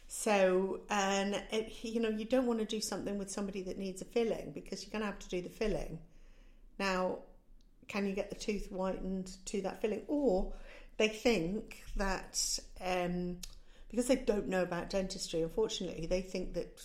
So, 0.07 0.81
and 0.89 1.41
it, 1.51 1.73
you 1.81 1.99
know, 1.99 2.09
you 2.09 2.25
don't 2.25 2.45
want 2.45 2.59
to 2.59 2.65
do 2.65 2.79
something 2.79 3.17
with 3.17 3.31
somebody 3.31 3.63
that 3.63 3.77
needs 3.77 4.01
a 4.01 4.05
filling 4.05 4.51
because 4.53 4.83
you're 4.83 4.91
going 4.91 5.01
to 5.01 5.07
have 5.07 5.19
to 5.19 5.29
do 5.29 5.41
the 5.41 5.49
filling. 5.49 5.99
Now, 6.77 7.19
can 7.87 8.07
you 8.07 8.13
get 8.13 8.29
the 8.29 8.35
tooth 8.35 8.67
whitened 8.69 9.35
to 9.45 9.61
that 9.61 9.81
filling? 9.81 10.03
Or 10.07 10.53
they 10.97 11.07
think 11.07 11.83
that 11.97 12.59
um, 12.81 13.37
because 13.89 14.07
they 14.07 14.15
don't 14.15 14.47
know 14.47 14.61
about 14.61 14.89
dentistry, 14.89 15.41
unfortunately, 15.41 16.05
they 16.05 16.21
think 16.21 16.53
that 16.53 16.81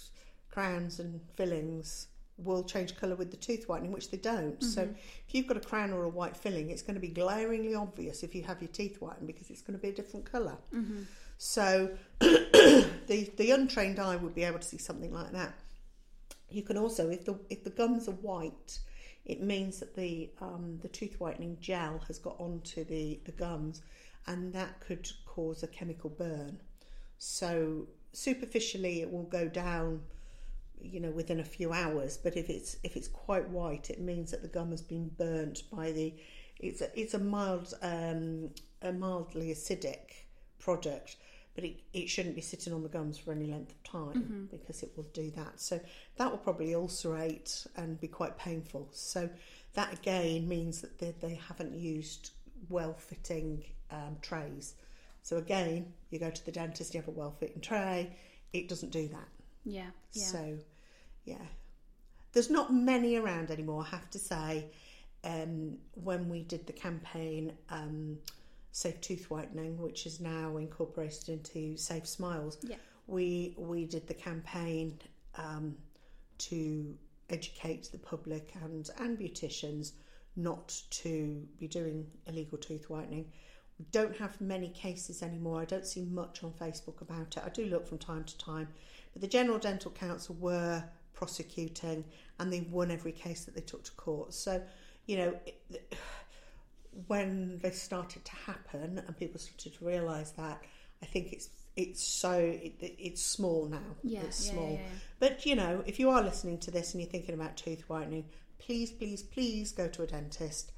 crowns 0.51 0.99
and 1.01 1.21
fillings 1.35 2.07
will 2.45 2.65
change 2.65 2.97
colour 2.97 3.17
with 3.17 3.31
the 3.31 3.37
tooth 3.37 3.69
whitening, 3.69 3.93
which 3.93 4.11
they 4.11 4.17
don't. 4.17 4.63
So, 4.63 4.83
if 5.27 5.35
you've 5.35 5.47
got 5.47 5.57
a 5.57 5.61
crown 5.61 5.93
or 5.93 6.05
a 6.05 6.09
white 6.09 6.37
filling, 6.37 6.71
it's 6.71 6.83
going 6.83 6.95
to 6.95 7.01
be 7.01 7.09
glaringly 7.09 7.75
obvious 7.75 8.23
if 8.23 8.35
you 8.35 8.43
have 8.45 8.61
your 8.61 8.71
teeth 8.71 8.99
whitened 8.99 9.27
because 9.27 9.51
it's 9.51 9.63
going 9.63 9.79
to 9.79 9.83
be 9.83 9.89
a 9.89 9.93
different 9.95 10.31
color 10.31 10.57
So, 11.39 11.91
the 12.21 13.31
the 13.37 13.51
untrained 13.51 13.99
eye 13.99 14.17
would 14.17 14.35
be 14.35 14.45
able 14.45 14.59
to 14.59 14.67
see 14.67 14.79
something 14.79 15.13
like 15.13 15.33
that. 15.33 15.55
You 16.51 16.63
can 16.63 16.77
also, 16.77 17.09
if 17.11 17.25
the 17.25 17.39
if 17.49 17.65
the 17.65 17.71
gums 17.71 18.09
are 18.09 18.13
white, 18.13 18.79
it 19.25 19.41
means 19.43 19.79
that 19.81 19.95
the 19.95 20.31
um, 20.41 20.79
the 20.83 20.89
tooth 20.89 21.19
whitening 21.21 21.57
gel 21.61 22.01
has 22.09 22.19
got 22.19 22.37
onto 22.39 22.85
the, 22.85 23.21
the 23.25 23.33
gums, 23.33 23.83
and 24.27 24.53
that 24.53 24.81
could 24.81 25.09
cause 25.27 25.63
a 25.63 25.67
chemical 25.69 26.11
burn. 26.11 26.61
So 27.19 27.87
superficially, 28.13 29.03
it 29.03 29.11
will 29.11 29.25
go 29.25 29.49
down, 29.49 30.03
you 30.83 31.01
know, 31.01 31.11
within 31.11 31.41
a 31.41 31.45
few 31.45 31.73
hours. 31.73 32.17
But 32.17 32.37
if 32.37 32.49
it's 32.51 32.77
if 32.83 32.97
it's 32.97 33.09
quite 33.09 33.49
white, 33.49 33.91
it 33.91 34.01
means 34.01 34.31
that 34.31 34.43
the 34.43 34.49
gum 34.49 34.71
has 34.71 34.83
been 34.83 35.11
burnt 35.19 35.63
by 35.71 35.93
the. 35.93 36.15
It's 36.59 36.83
a, 36.83 37.01
it's 37.01 37.15
a 37.15 37.19
mild 37.19 37.73
um, 37.83 38.51
a 38.83 38.93
mildly 38.93 39.53
acidic 39.53 40.27
product, 40.59 41.17
but 41.55 41.65
it, 41.65 41.81
it 41.93 42.09
shouldn't 42.09 42.35
be 42.35 42.43
sitting 42.43 42.73
on 42.73 42.83
the 42.83 42.89
gums 42.89 43.19
for 43.19 43.33
any 43.33 43.47
length 43.47 43.73
of 43.73 43.83
time 43.83 44.49
because 44.51 44.83
it 44.83 44.93
will 44.97 45.09
do 45.15 45.31
that. 45.33 45.61
So 45.61 45.81
that 46.17 46.31
will 46.31 46.39
probably 46.39 46.75
ulcerate 46.75 47.67
and 47.77 48.01
be 48.01 48.09
quite 48.09 48.37
painful. 48.39 48.89
So 48.93 49.31
that 49.75 49.93
again 49.93 50.49
means 50.49 50.81
that 50.83 50.99
they, 50.99 51.15
they 51.21 51.41
haven't 51.49 51.75
used 51.75 52.33
well-fitting 52.69 53.65
um, 53.91 54.17
trays. 54.21 54.75
So 55.23 55.39
again, 55.39 55.93
you 56.11 56.19
go 56.19 56.31
to 56.31 56.45
the 56.45 56.53
dentist, 56.53 56.95
you 56.95 57.01
have 57.01 57.09
a 57.09 57.13
well-fitting 57.13 57.61
tray. 57.61 58.17
It 58.53 58.69
doesn't 58.69 58.91
do 58.91 59.09
that. 59.09 59.29
Yeah. 59.65 59.91
Yeah. 60.13 60.25
So, 60.25 60.59
yeah, 61.25 61.47
there's 62.33 62.51
not 62.51 62.73
many 62.73 63.17
around 63.17 63.51
anymore. 63.51 63.85
I 63.87 63.91
have 63.91 64.11
to 64.11 64.19
say, 64.19 64.67
um, 65.25 65.77
when 65.95 66.29
we 66.29 66.43
did 66.43 66.67
the 66.67 66.73
campaign 66.73 67.53
um, 67.71 68.19
Safe 68.73 69.01
Tooth 69.01 69.31
Whitening, 69.31 69.79
which 69.79 70.07
is 70.07 70.21
now 70.21 70.57
incorporated 70.57 71.29
into 71.29 71.77
Safe 71.77 72.07
Smiles, 72.07 72.59
Yeah. 72.63 72.77
we 73.07 73.55
we 73.59 73.85
did 73.85 74.07
the 74.07 74.15
campaign 74.15 74.99
um, 75.37 75.77
to 76.39 76.97
educate 77.29 77.91
the 77.93 77.99
public 77.99 78.53
and 78.63 78.89
and 78.99 79.19
beauticians 79.19 79.93
not 80.37 80.81
to 80.91 81.47
be 81.59 81.67
doing 81.69 82.07
illegal 82.27 82.57
tooth 82.59 82.89
whitening. 82.89 83.31
Don't 83.93 84.17
have 84.17 84.41
many 84.41 84.69
cases 84.69 85.23
anymore. 85.23 85.61
I 85.61 85.65
don't 85.65 85.87
see 85.87 86.05
much 86.05 86.43
on 86.45 86.53
Facebook 86.53 87.01
about 87.01 87.37
it. 87.37 87.43
I 87.45 87.49
do 87.49 87.67
look 87.67 87.87
from 87.87 87.99
time 87.99 88.25
to 88.25 88.39
time, 88.39 88.69
but 89.13 89.23
the 89.23 89.29
General 89.29 89.59
Dental 89.59 89.91
Council 89.91 90.37
were 90.39 90.85
prosecuting 91.15 92.05
and 92.39 92.53
they 92.53 92.61
won 92.61 92.91
every 92.91 93.13
case 93.13 93.45
that 93.45 93.55
they 93.55 93.61
took 93.61 93.85
to 93.85 93.93
court. 93.93 94.35
So, 94.35 94.63
you 95.07 95.17
know, 95.17 95.35
it, 95.47 95.95
when 97.07 97.59
they 97.63 97.71
started 97.71 98.25
to 98.25 98.33
happen 98.33 99.03
and 99.07 99.17
people 99.17 99.39
started 99.39 99.79
to 99.79 99.85
realise 99.85 100.31
that, 100.33 100.63
I 101.03 101.07
think 101.07 101.33
it's 101.33 101.49
it's 101.77 102.03
so 102.03 102.33
it, 102.35 102.75
it's 102.81 103.23
small 103.23 103.67
now. 103.67 103.79
Yeah. 104.03 104.21
it's 104.21 104.47
yeah, 104.47 104.53
small. 104.53 104.71
yeah, 104.73 104.79
yeah. 104.79 104.99
But 105.19 105.47
you 105.47 105.55
know, 105.55 105.83
if 105.87 105.99
you 105.99 106.11
are 106.11 106.23
listening 106.23 106.59
to 106.59 106.71
this 106.71 106.93
and 106.93 107.01
you're 107.01 107.11
thinking 107.11 107.35
about 107.35 107.57
tooth 107.57 107.89
whitening, 107.89 108.25
please, 108.59 108.91
please, 108.91 109.23
please 109.23 109.73
go 109.73 109.89
to 109.89 110.03
a 110.03 110.07
dentist. 110.07 110.73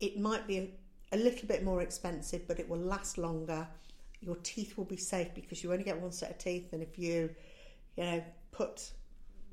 It 0.00 0.18
might 0.18 0.46
be 0.46 0.58
a, 0.58 0.70
a 1.12 1.16
little 1.16 1.48
bit 1.48 1.64
more 1.64 1.82
expensive, 1.82 2.46
but 2.46 2.58
it 2.58 2.68
will 2.68 2.78
last 2.78 3.18
longer. 3.18 3.66
Your 4.20 4.36
teeth 4.42 4.76
will 4.76 4.84
be 4.84 4.96
safe 4.96 5.34
because 5.34 5.62
you 5.62 5.72
only 5.72 5.84
get 5.84 6.00
one 6.00 6.12
set 6.12 6.30
of 6.30 6.38
teeth, 6.38 6.72
and 6.72 6.82
if 6.82 6.98
you, 6.98 7.30
you 7.96 8.04
know, 8.04 8.24
put 8.52 8.90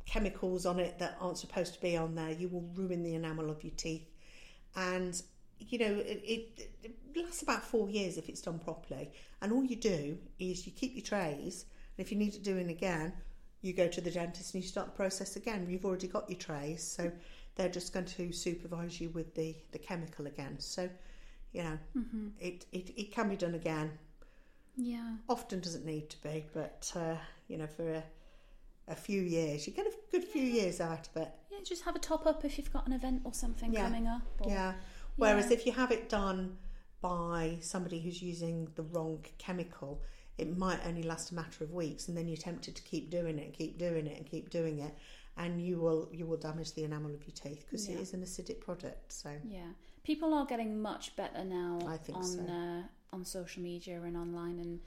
chemicals 0.05 0.65
on 0.65 0.79
it 0.79 0.97
that 0.99 1.17
aren't 1.19 1.37
supposed 1.37 1.73
to 1.73 1.81
be 1.81 1.97
on 1.97 2.15
there, 2.15 2.31
you 2.31 2.47
will 2.47 2.69
ruin 2.75 3.03
the 3.03 3.15
enamel 3.15 3.49
of 3.49 3.63
your 3.63 3.73
teeth. 3.75 4.07
And 4.75 5.21
you 5.59 5.79
know, 5.79 5.95
it, 5.95 6.21
it, 6.23 6.69
it 6.83 6.95
lasts 7.15 7.41
about 7.41 7.63
four 7.63 7.89
years 7.89 8.17
if 8.17 8.29
it's 8.29 8.41
done 8.41 8.59
properly. 8.59 9.11
And 9.41 9.51
all 9.51 9.63
you 9.63 9.75
do 9.75 10.17
is 10.39 10.65
you 10.65 10.71
keep 10.71 10.95
your 10.95 11.05
trays, 11.05 11.65
and 11.97 12.05
if 12.05 12.11
you 12.11 12.17
need 12.17 12.35
it 12.35 12.43
doing 12.43 12.69
again, 12.69 13.13
you 13.61 13.73
go 13.73 13.87
to 13.87 14.01
the 14.01 14.11
dentist 14.11 14.53
and 14.53 14.63
you 14.63 14.69
start 14.69 14.87
the 14.87 14.93
process 14.93 15.35
again. 15.35 15.67
You've 15.69 15.85
already 15.85 16.07
got 16.07 16.29
your 16.29 16.37
trays, 16.37 16.83
so 16.83 17.11
they're 17.55 17.69
just 17.69 17.91
going 17.91 18.05
to 18.05 18.31
supervise 18.31 19.01
you 19.01 19.09
with 19.09 19.33
the, 19.33 19.55
the 19.71 19.79
chemical 19.79 20.27
again. 20.27 20.59
So, 20.59 20.89
you 21.53 21.63
know, 21.63 21.77
Mm-hmm. 21.97 22.27
it, 22.39 22.65
it, 22.71 22.91
it 22.97 23.11
can 23.11 23.29
be 23.29 23.35
done 23.35 23.55
again. 23.55 23.91
Yeah. 24.75 25.15
Often 25.27 25.61
doesn't 25.61 25.85
need 25.85 26.09
to 26.11 26.21
be, 26.21 26.45
but, 26.53 26.91
uh, 26.95 27.15
you 27.47 27.57
know, 27.57 27.67
for 27.67 27.89
a, 27.93 28.03
a 28.87 28.95
few 28.95 29.21
years, 29.21 29.65
you 29.67 29.73
get 29.73 29.87
a 29.87 29.91
good 30.11 30.23
few 30.23 30.43
Yeah. 30.43 30.61
years 30.63 30.79
out 30.81 31.07
of 31.07 31.17
it. 31.23 31.31
Yeah. 31.51 31.57
Just 31.65 31.83
have 31.83 31.95
a 31.95 31.99
top 31.99 32.25
up 32.27 32.45
if 32.45 32.57
you've 32.57 32.71
got 32.71 32.85
an 32.87 32.93
event 32.93 33.21
or 33.25 33.33
something 33.33 33.73
Yeah. 33.73 33.83
coming 33.85 34.07
up. 34.07 34.21
Or, 34.39 34.49
Yeah. 34.51 34.73
Whereas 35.15 35.47
Yeah. 35.47 35.53
if 35.57 35.65
you 35.65 35.71
have 35.71 35.91
it 35.91 36.09
done 36.09 36.57
by 37.01 37.57
somebody 37.61 37.99
who's 37.99 38.21
using 38.21 38.67
the 38.75 38.83
wrong 38.83 39.25
chemical, 39.39 40.01
it 40.37 40.55
might 40.55 40.85
only 40.85 41.01
last 41.01 41.31
a 41.31 41.35
matter 41.35 41.63
of 41.63 41.71
weeks, 41.73 42.07
and 42.07 42.15
then 42.15 42.27
you're 42.27 42.37
tempted 42.37 42.75
to 42.75 42.83
keep 42.83 43.09
doing 43.09 43.39
it, 43.39 43.45
and 43.45 43.53
keep 43.53 43.79
doing 43.79 44.05
it, 44.05 44.17
and 44.17 44.25
keep 44.27 44.51
doing 44.51 44.77
it, 44.79 44.93
and 45.37 45.59
you 45.59 45.79
will 45.79 46.09
you 46.13 46.27
will 46.27 46.37
damage 46.37 46.73
the 46.73 46.83
enamel 46.83 47.11
of 47.13 47.25
your 47.25 47.33
teeth 47.33 47.65
because 47.65 47.87
Yeah. 47.89 47.95
it 47.95 48.01
is 48.01 48.13
an 48.13 48.21
acidic 48.21 48.59
product. 48.59 49.11
So 49.11 49.35
Yeah, 49.43 49.71
people 50.07 50.33
are 50.33 50.45
getting 50.45 50.81
much 50.81 51.15
better 51.17 51.43
now 51.43 51.79
I 51.85 51.97
think 51.97 52.17
on 52.17 52.23
so. 52.23 52.39
uh, 52.41 52.81
on 53.15 53.25
social 53.25 53.61
media 53.61 54.01
and 54.01 54.15
online, 54.15 54.57
and 54.59 54.79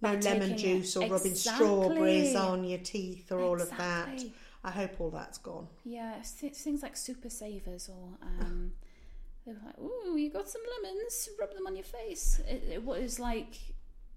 no 0.00 0.14
lemon 0.14 0.56
juice 0.56 0.96
or 0.96 1.04
it- 1.04 1.10
rubbing 1.10 1.34
strawberries 1.34 2.34
on 2.36 2.64
your 2.64 2.78
teeth 2.78 3.30
or 3.32 3.40
all 3.40 3.60
of 3.60 3.70
that. 3.76 4.22
I 4.62 4.70
hope 4.70 5.00
all 5.00 5.10
that's 5.10 5.38
gone. 5.38 5.66
Yeah, 5.84 6.14
things 6.22 6.82
like 6.82 6.96
super 6.96 7.30
savers 7.30 7.88
or 7.88 8.18
um, 8.22 8.72
they're 9.44 9.56
like, 9.66 9.78
"Ooh, 9.78 10.16
you 10.16 10.30
got 10.30 10.48
some 10.48 10.62
lemons? 10.74 11.28
Rub 11.40 11.52
them 11.54 11.66
on 11.66 11.74
your 11.74 11.90
face." 11.98 12.40
It, 12.46 12.62
it 12.76 12.84
was 12.84 13.18
like, 13.18 13.54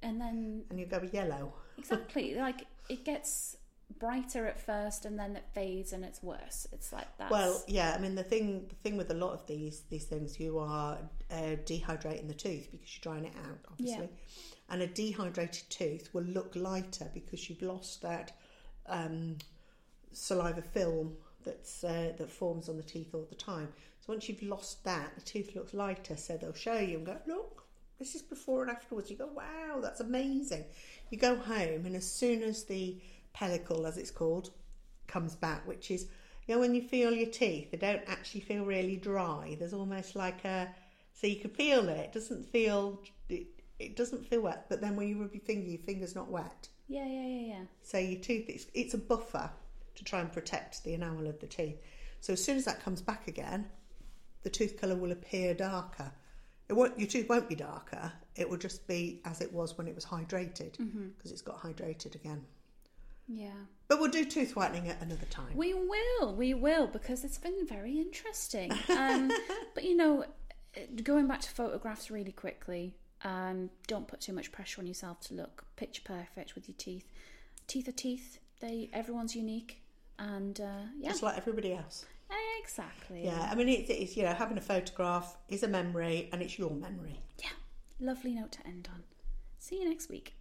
and 0.02 0.22
then 0.22 0.64
And 0.70 0.80
you 0.80 0.86
go 0.86 1.02
yellow. 1.12 1.54
exactly 1.78 2.36
like 2.36 2.68
it 2.90 3.04
gets 3.06 3.58
brighter 4.00 4.46
at 4.48 4.60
first, 4.60 5.06
and 5.06 5.18
then 5.18 5.36
it 5.36 5.44
fades, 5.54 5.94
and 5.94 6.04
it's 6.04 6.22
worse. 6.22 6.68
It's 6.72 6.92
like 6.92 7.18
that. 7.18 7.32
Well, 7.32 7.62
yeah. 7.68 7.94
I 7.98 8.02
mean, 8.02 8.16
the 8.16 8.24
thing 8.24 8.66
the 8.70 8.76
thing 8.76 8.98
with 8.98 9.12
a 9.12 9.16
lot 9.16 9.34
of 9.34 9.46
these 9.48 9.84
these 9.90 10.06
things, 10.06 10.40
you 10.40 10.60
are 10.60 10.98
uh, 11.32 11.56
dehydrating 11.66 12.28
the 12.28 12.34
tooth 12.34 12.72
because 12.72 12.96
you're 12.96 13.14
drying 13.14 13.26
it 13.26 13.36
out, 13.48 13.60
obviously. 13.72 14.10
And 14.70 14.82
a 14.82 14.88
dehydrated 14.88 15.70
tooth 15.70 16.10
will 16.14 16.24
look 16.24 16.56
lighter 16.56 17.10
because 17.14 17.50
you've 17.50 17.62
lost 17.62 18.02
that 18.02 18.32
um, 18.88 19.38
saliva 20.12 20.62
film 20.62 21.16
that's 21.44 21.84
uh, 21.84 22.14
that 22.18 22.30
forms 22.30 22.70
on 22.70 22.78
the 22.78 22.84
teeth 22.84 23.14
all 23.14 23.28
the 23.30 23.36
time. 23.36 23.68
So 24.02 24.12
once 24.14 24.28
you've 24.28 24.44
lost 24.44 24.84
that, 24.84 25.16
the 25.16 25.22
tooth 25.22 25.56
looks 25.56 25.74
lighter. 25.74 26.18
So 26.18 26.38
they'll 26.38 26.54
show 26.54 26.78
you 26.78 26.98
and 26.98 27.06
go, 27.06 27.18
look, 27.26 27.64
this 28.00 28.16
is 28.16 28.22
before 28.22 28.62
and 28.62 28.72
afterwards. 28.72 29.10
You 29.10 29.18
go, 29.18 29.30
wow, 29.34 29.80
that's 29.82 30.02
amazing. 30.02 30.66
You 31.10 31.18
go 31.18 31.36
home, 31.36 31.86
and 31.86 31.96
as 31.96 32.10
soon 32.10 32.44
as 32.44 32.66
the 32.66 32.98
pellicle, 33.36 33.88
as 33.88 33.98
it's 33.98 34.12
called, 34.12 34.52
comes 35.08 35.36
back, 35.36 35.68
which 35.68 35.92
is 35.92 36.08
you 36.48 36.56
know 36.56 36.60
when 36.62 36.76
you 36.76 36.82
feel 36.82 37.14
your 37.14 37.30
teeth, 37.30 37.72
they 37.72 37.78
don't 37.78 38.04
actually 38.08 38.42
feel 38.42 38.66
really 38.66 38.98
dry. 38.98 39.56
There's 39.58 39.74
almost 39.74 40.16
like 40.16 40.44
a 40.46 40.74
so 41.14 41.28
you 41.28 41.38
can 41.38 41.52
feel 41.52 41.88
it. 41.90 42.00
It 42.00 42.14
doesn't 42.14 42.46
feel 42.46 43.02
it, 43.30 43.48
it 43.80 43.96
doesn't 43.96 44.28
feel 44.28 44.42
wet, 44.42 44.66
but 44.70 44.82
then 44.82 44.96
when 44.96 45.08
you 45.08 45.22
rub 45.22 45.34
your 45.34 45.42
finger, 45.42 45.70
your 45.70 45.80
finger's 45.80 46.16
not 46.16 46.30
wet. 46.30 46.68
yeah, 46.88 47.06
yeah, 47.06 47.28
yeah, 47.28 47.48
yeah. 47.48 47.64
So 47.82 47.98
your 47.98 48.20
tooth 48.20 48.46
it's, 48.50 48.66
it's 48.74 48.94
a 48.94 48.98
buffer 48.98 49.50
to 49.96 50.04
try 50.04 50.20
and 50.20 50.32
protect 50.32 50.84
the 50.84 50.94
enamel 50.94 51.28
of 51.28 51.40
the 51.40 51.48
teeth. 51.48 51.78
So 52.20 52.34
as 52.34 52.44
soon 52.44 52.58
as 52.58 52.66
that 52.66 52.84
comes 52.84 53.02
back 53.02 53.28
again, 53.28 53.66
the 54.44 54.50
tooth 54.50 54.80
colour 54.80 54.96
will 54.96 55.12
appear 55.12 55.54
darker. 55.54 56.12
It 56.70 56.74
won't, 56.74 56.98
your 56.98 57.08
tooth 57.08 57.28
won't 57.30 57.50
be 57.50 57.56
darker. 57.56 58.12
It 58.36 58.50
will 58.50 58.58
just 58.58 58.88
be 58.88 59.22
as 59.26 59.42
it 59.42 59.52
was 59.52 59.78
when 59.78 59.88
it 59.88 59.96
was 59.96 60.06
hydrated 60.06 60.78
mm-hmm. 60.78 61.10
because 61.10 61.32
it's 61.32 61.42
got 61.42 61.62
hydrated 61.62 62.16
again. 62.16 62.46
Yeah. 63.28 63.52
But 63.88 64.00
we'll 64.00 64.12
do 64.12 64.26
tooth 64.26 64.56
whitening 64.56 64.90
at 64.90 65.02
another 65.02 65.26
time. 65.30 65.56
We 65.56 65.74
will, 65.74 66.36
we 66.36 66.54
will, 66.54 66.88
because 66.88 67.24
it's 67.24 67.38
been 67.38 67.66
very 67.66 68.00
interesting. 68.00 68.72
Um, 68.90 69.32
but 69.76 69.84
you 69.84 69.96
know, 69.96 70.26
going 71.04 71.28
back 71.28 71.42
to 71.42 71.50
photographs 71.50 72.10
really 72.10 72.32
quickly, 72.32 72.96
um, 73.24 73.70
don't 73.88 74.08
put 74.08 74.22
too 74.22 74.34
much 74.34 74.52
pressure 74.52 74.82
on 74.82 74.88
yourself 74.88 75.22
to 75.22 75.34
look 75.34 75.64
picture 75.76 76.02
perfect 76.04 76.56
with 76.56 76.68
your 76.68 76.76
teeth. 76.78 77.08
Teeth 77.68 77.88
are 77.88 77.94
teeth. 77.94 78.40
They 78.60 78.90
everyone's 78.94 79.36
unique, 79.36 79.82
and 80.20 80.60
uh, 80.60 80.88
yeah, 81.00 81.10
Just 81.10 81.24
like 81.24 81.38
everybody 81.38 81.74
else. 81.74 82.06
exactly. 82.62 83.26
Yeah, 83.26 83.48
I 83.52 83.56
mean, 83.56 83.70
it's, 83.70 83.90
it's 83.90 84.18
you 84.18 84.24
know 84.24 84.34
having 84.34 84.58
a 84.58 84.62
photograph 84.62 85.38
is 85.50 85.64
a 85.64 85.68
memory, 85.68 86.30
and 86.32 86.42
it's 86.42 86.58
your 86.58 86.72
memory. 86.72 87.20
yeah. 87.40 87.50
Lovely 88.00 88.34
note 88.34 88.52
to 88.54 88.68
end 88.68 88.90
on. 88.92 89.04
See 89.60 89.80
you 89.80 89.88
next 89.88 90.10
week. 90.10 90.34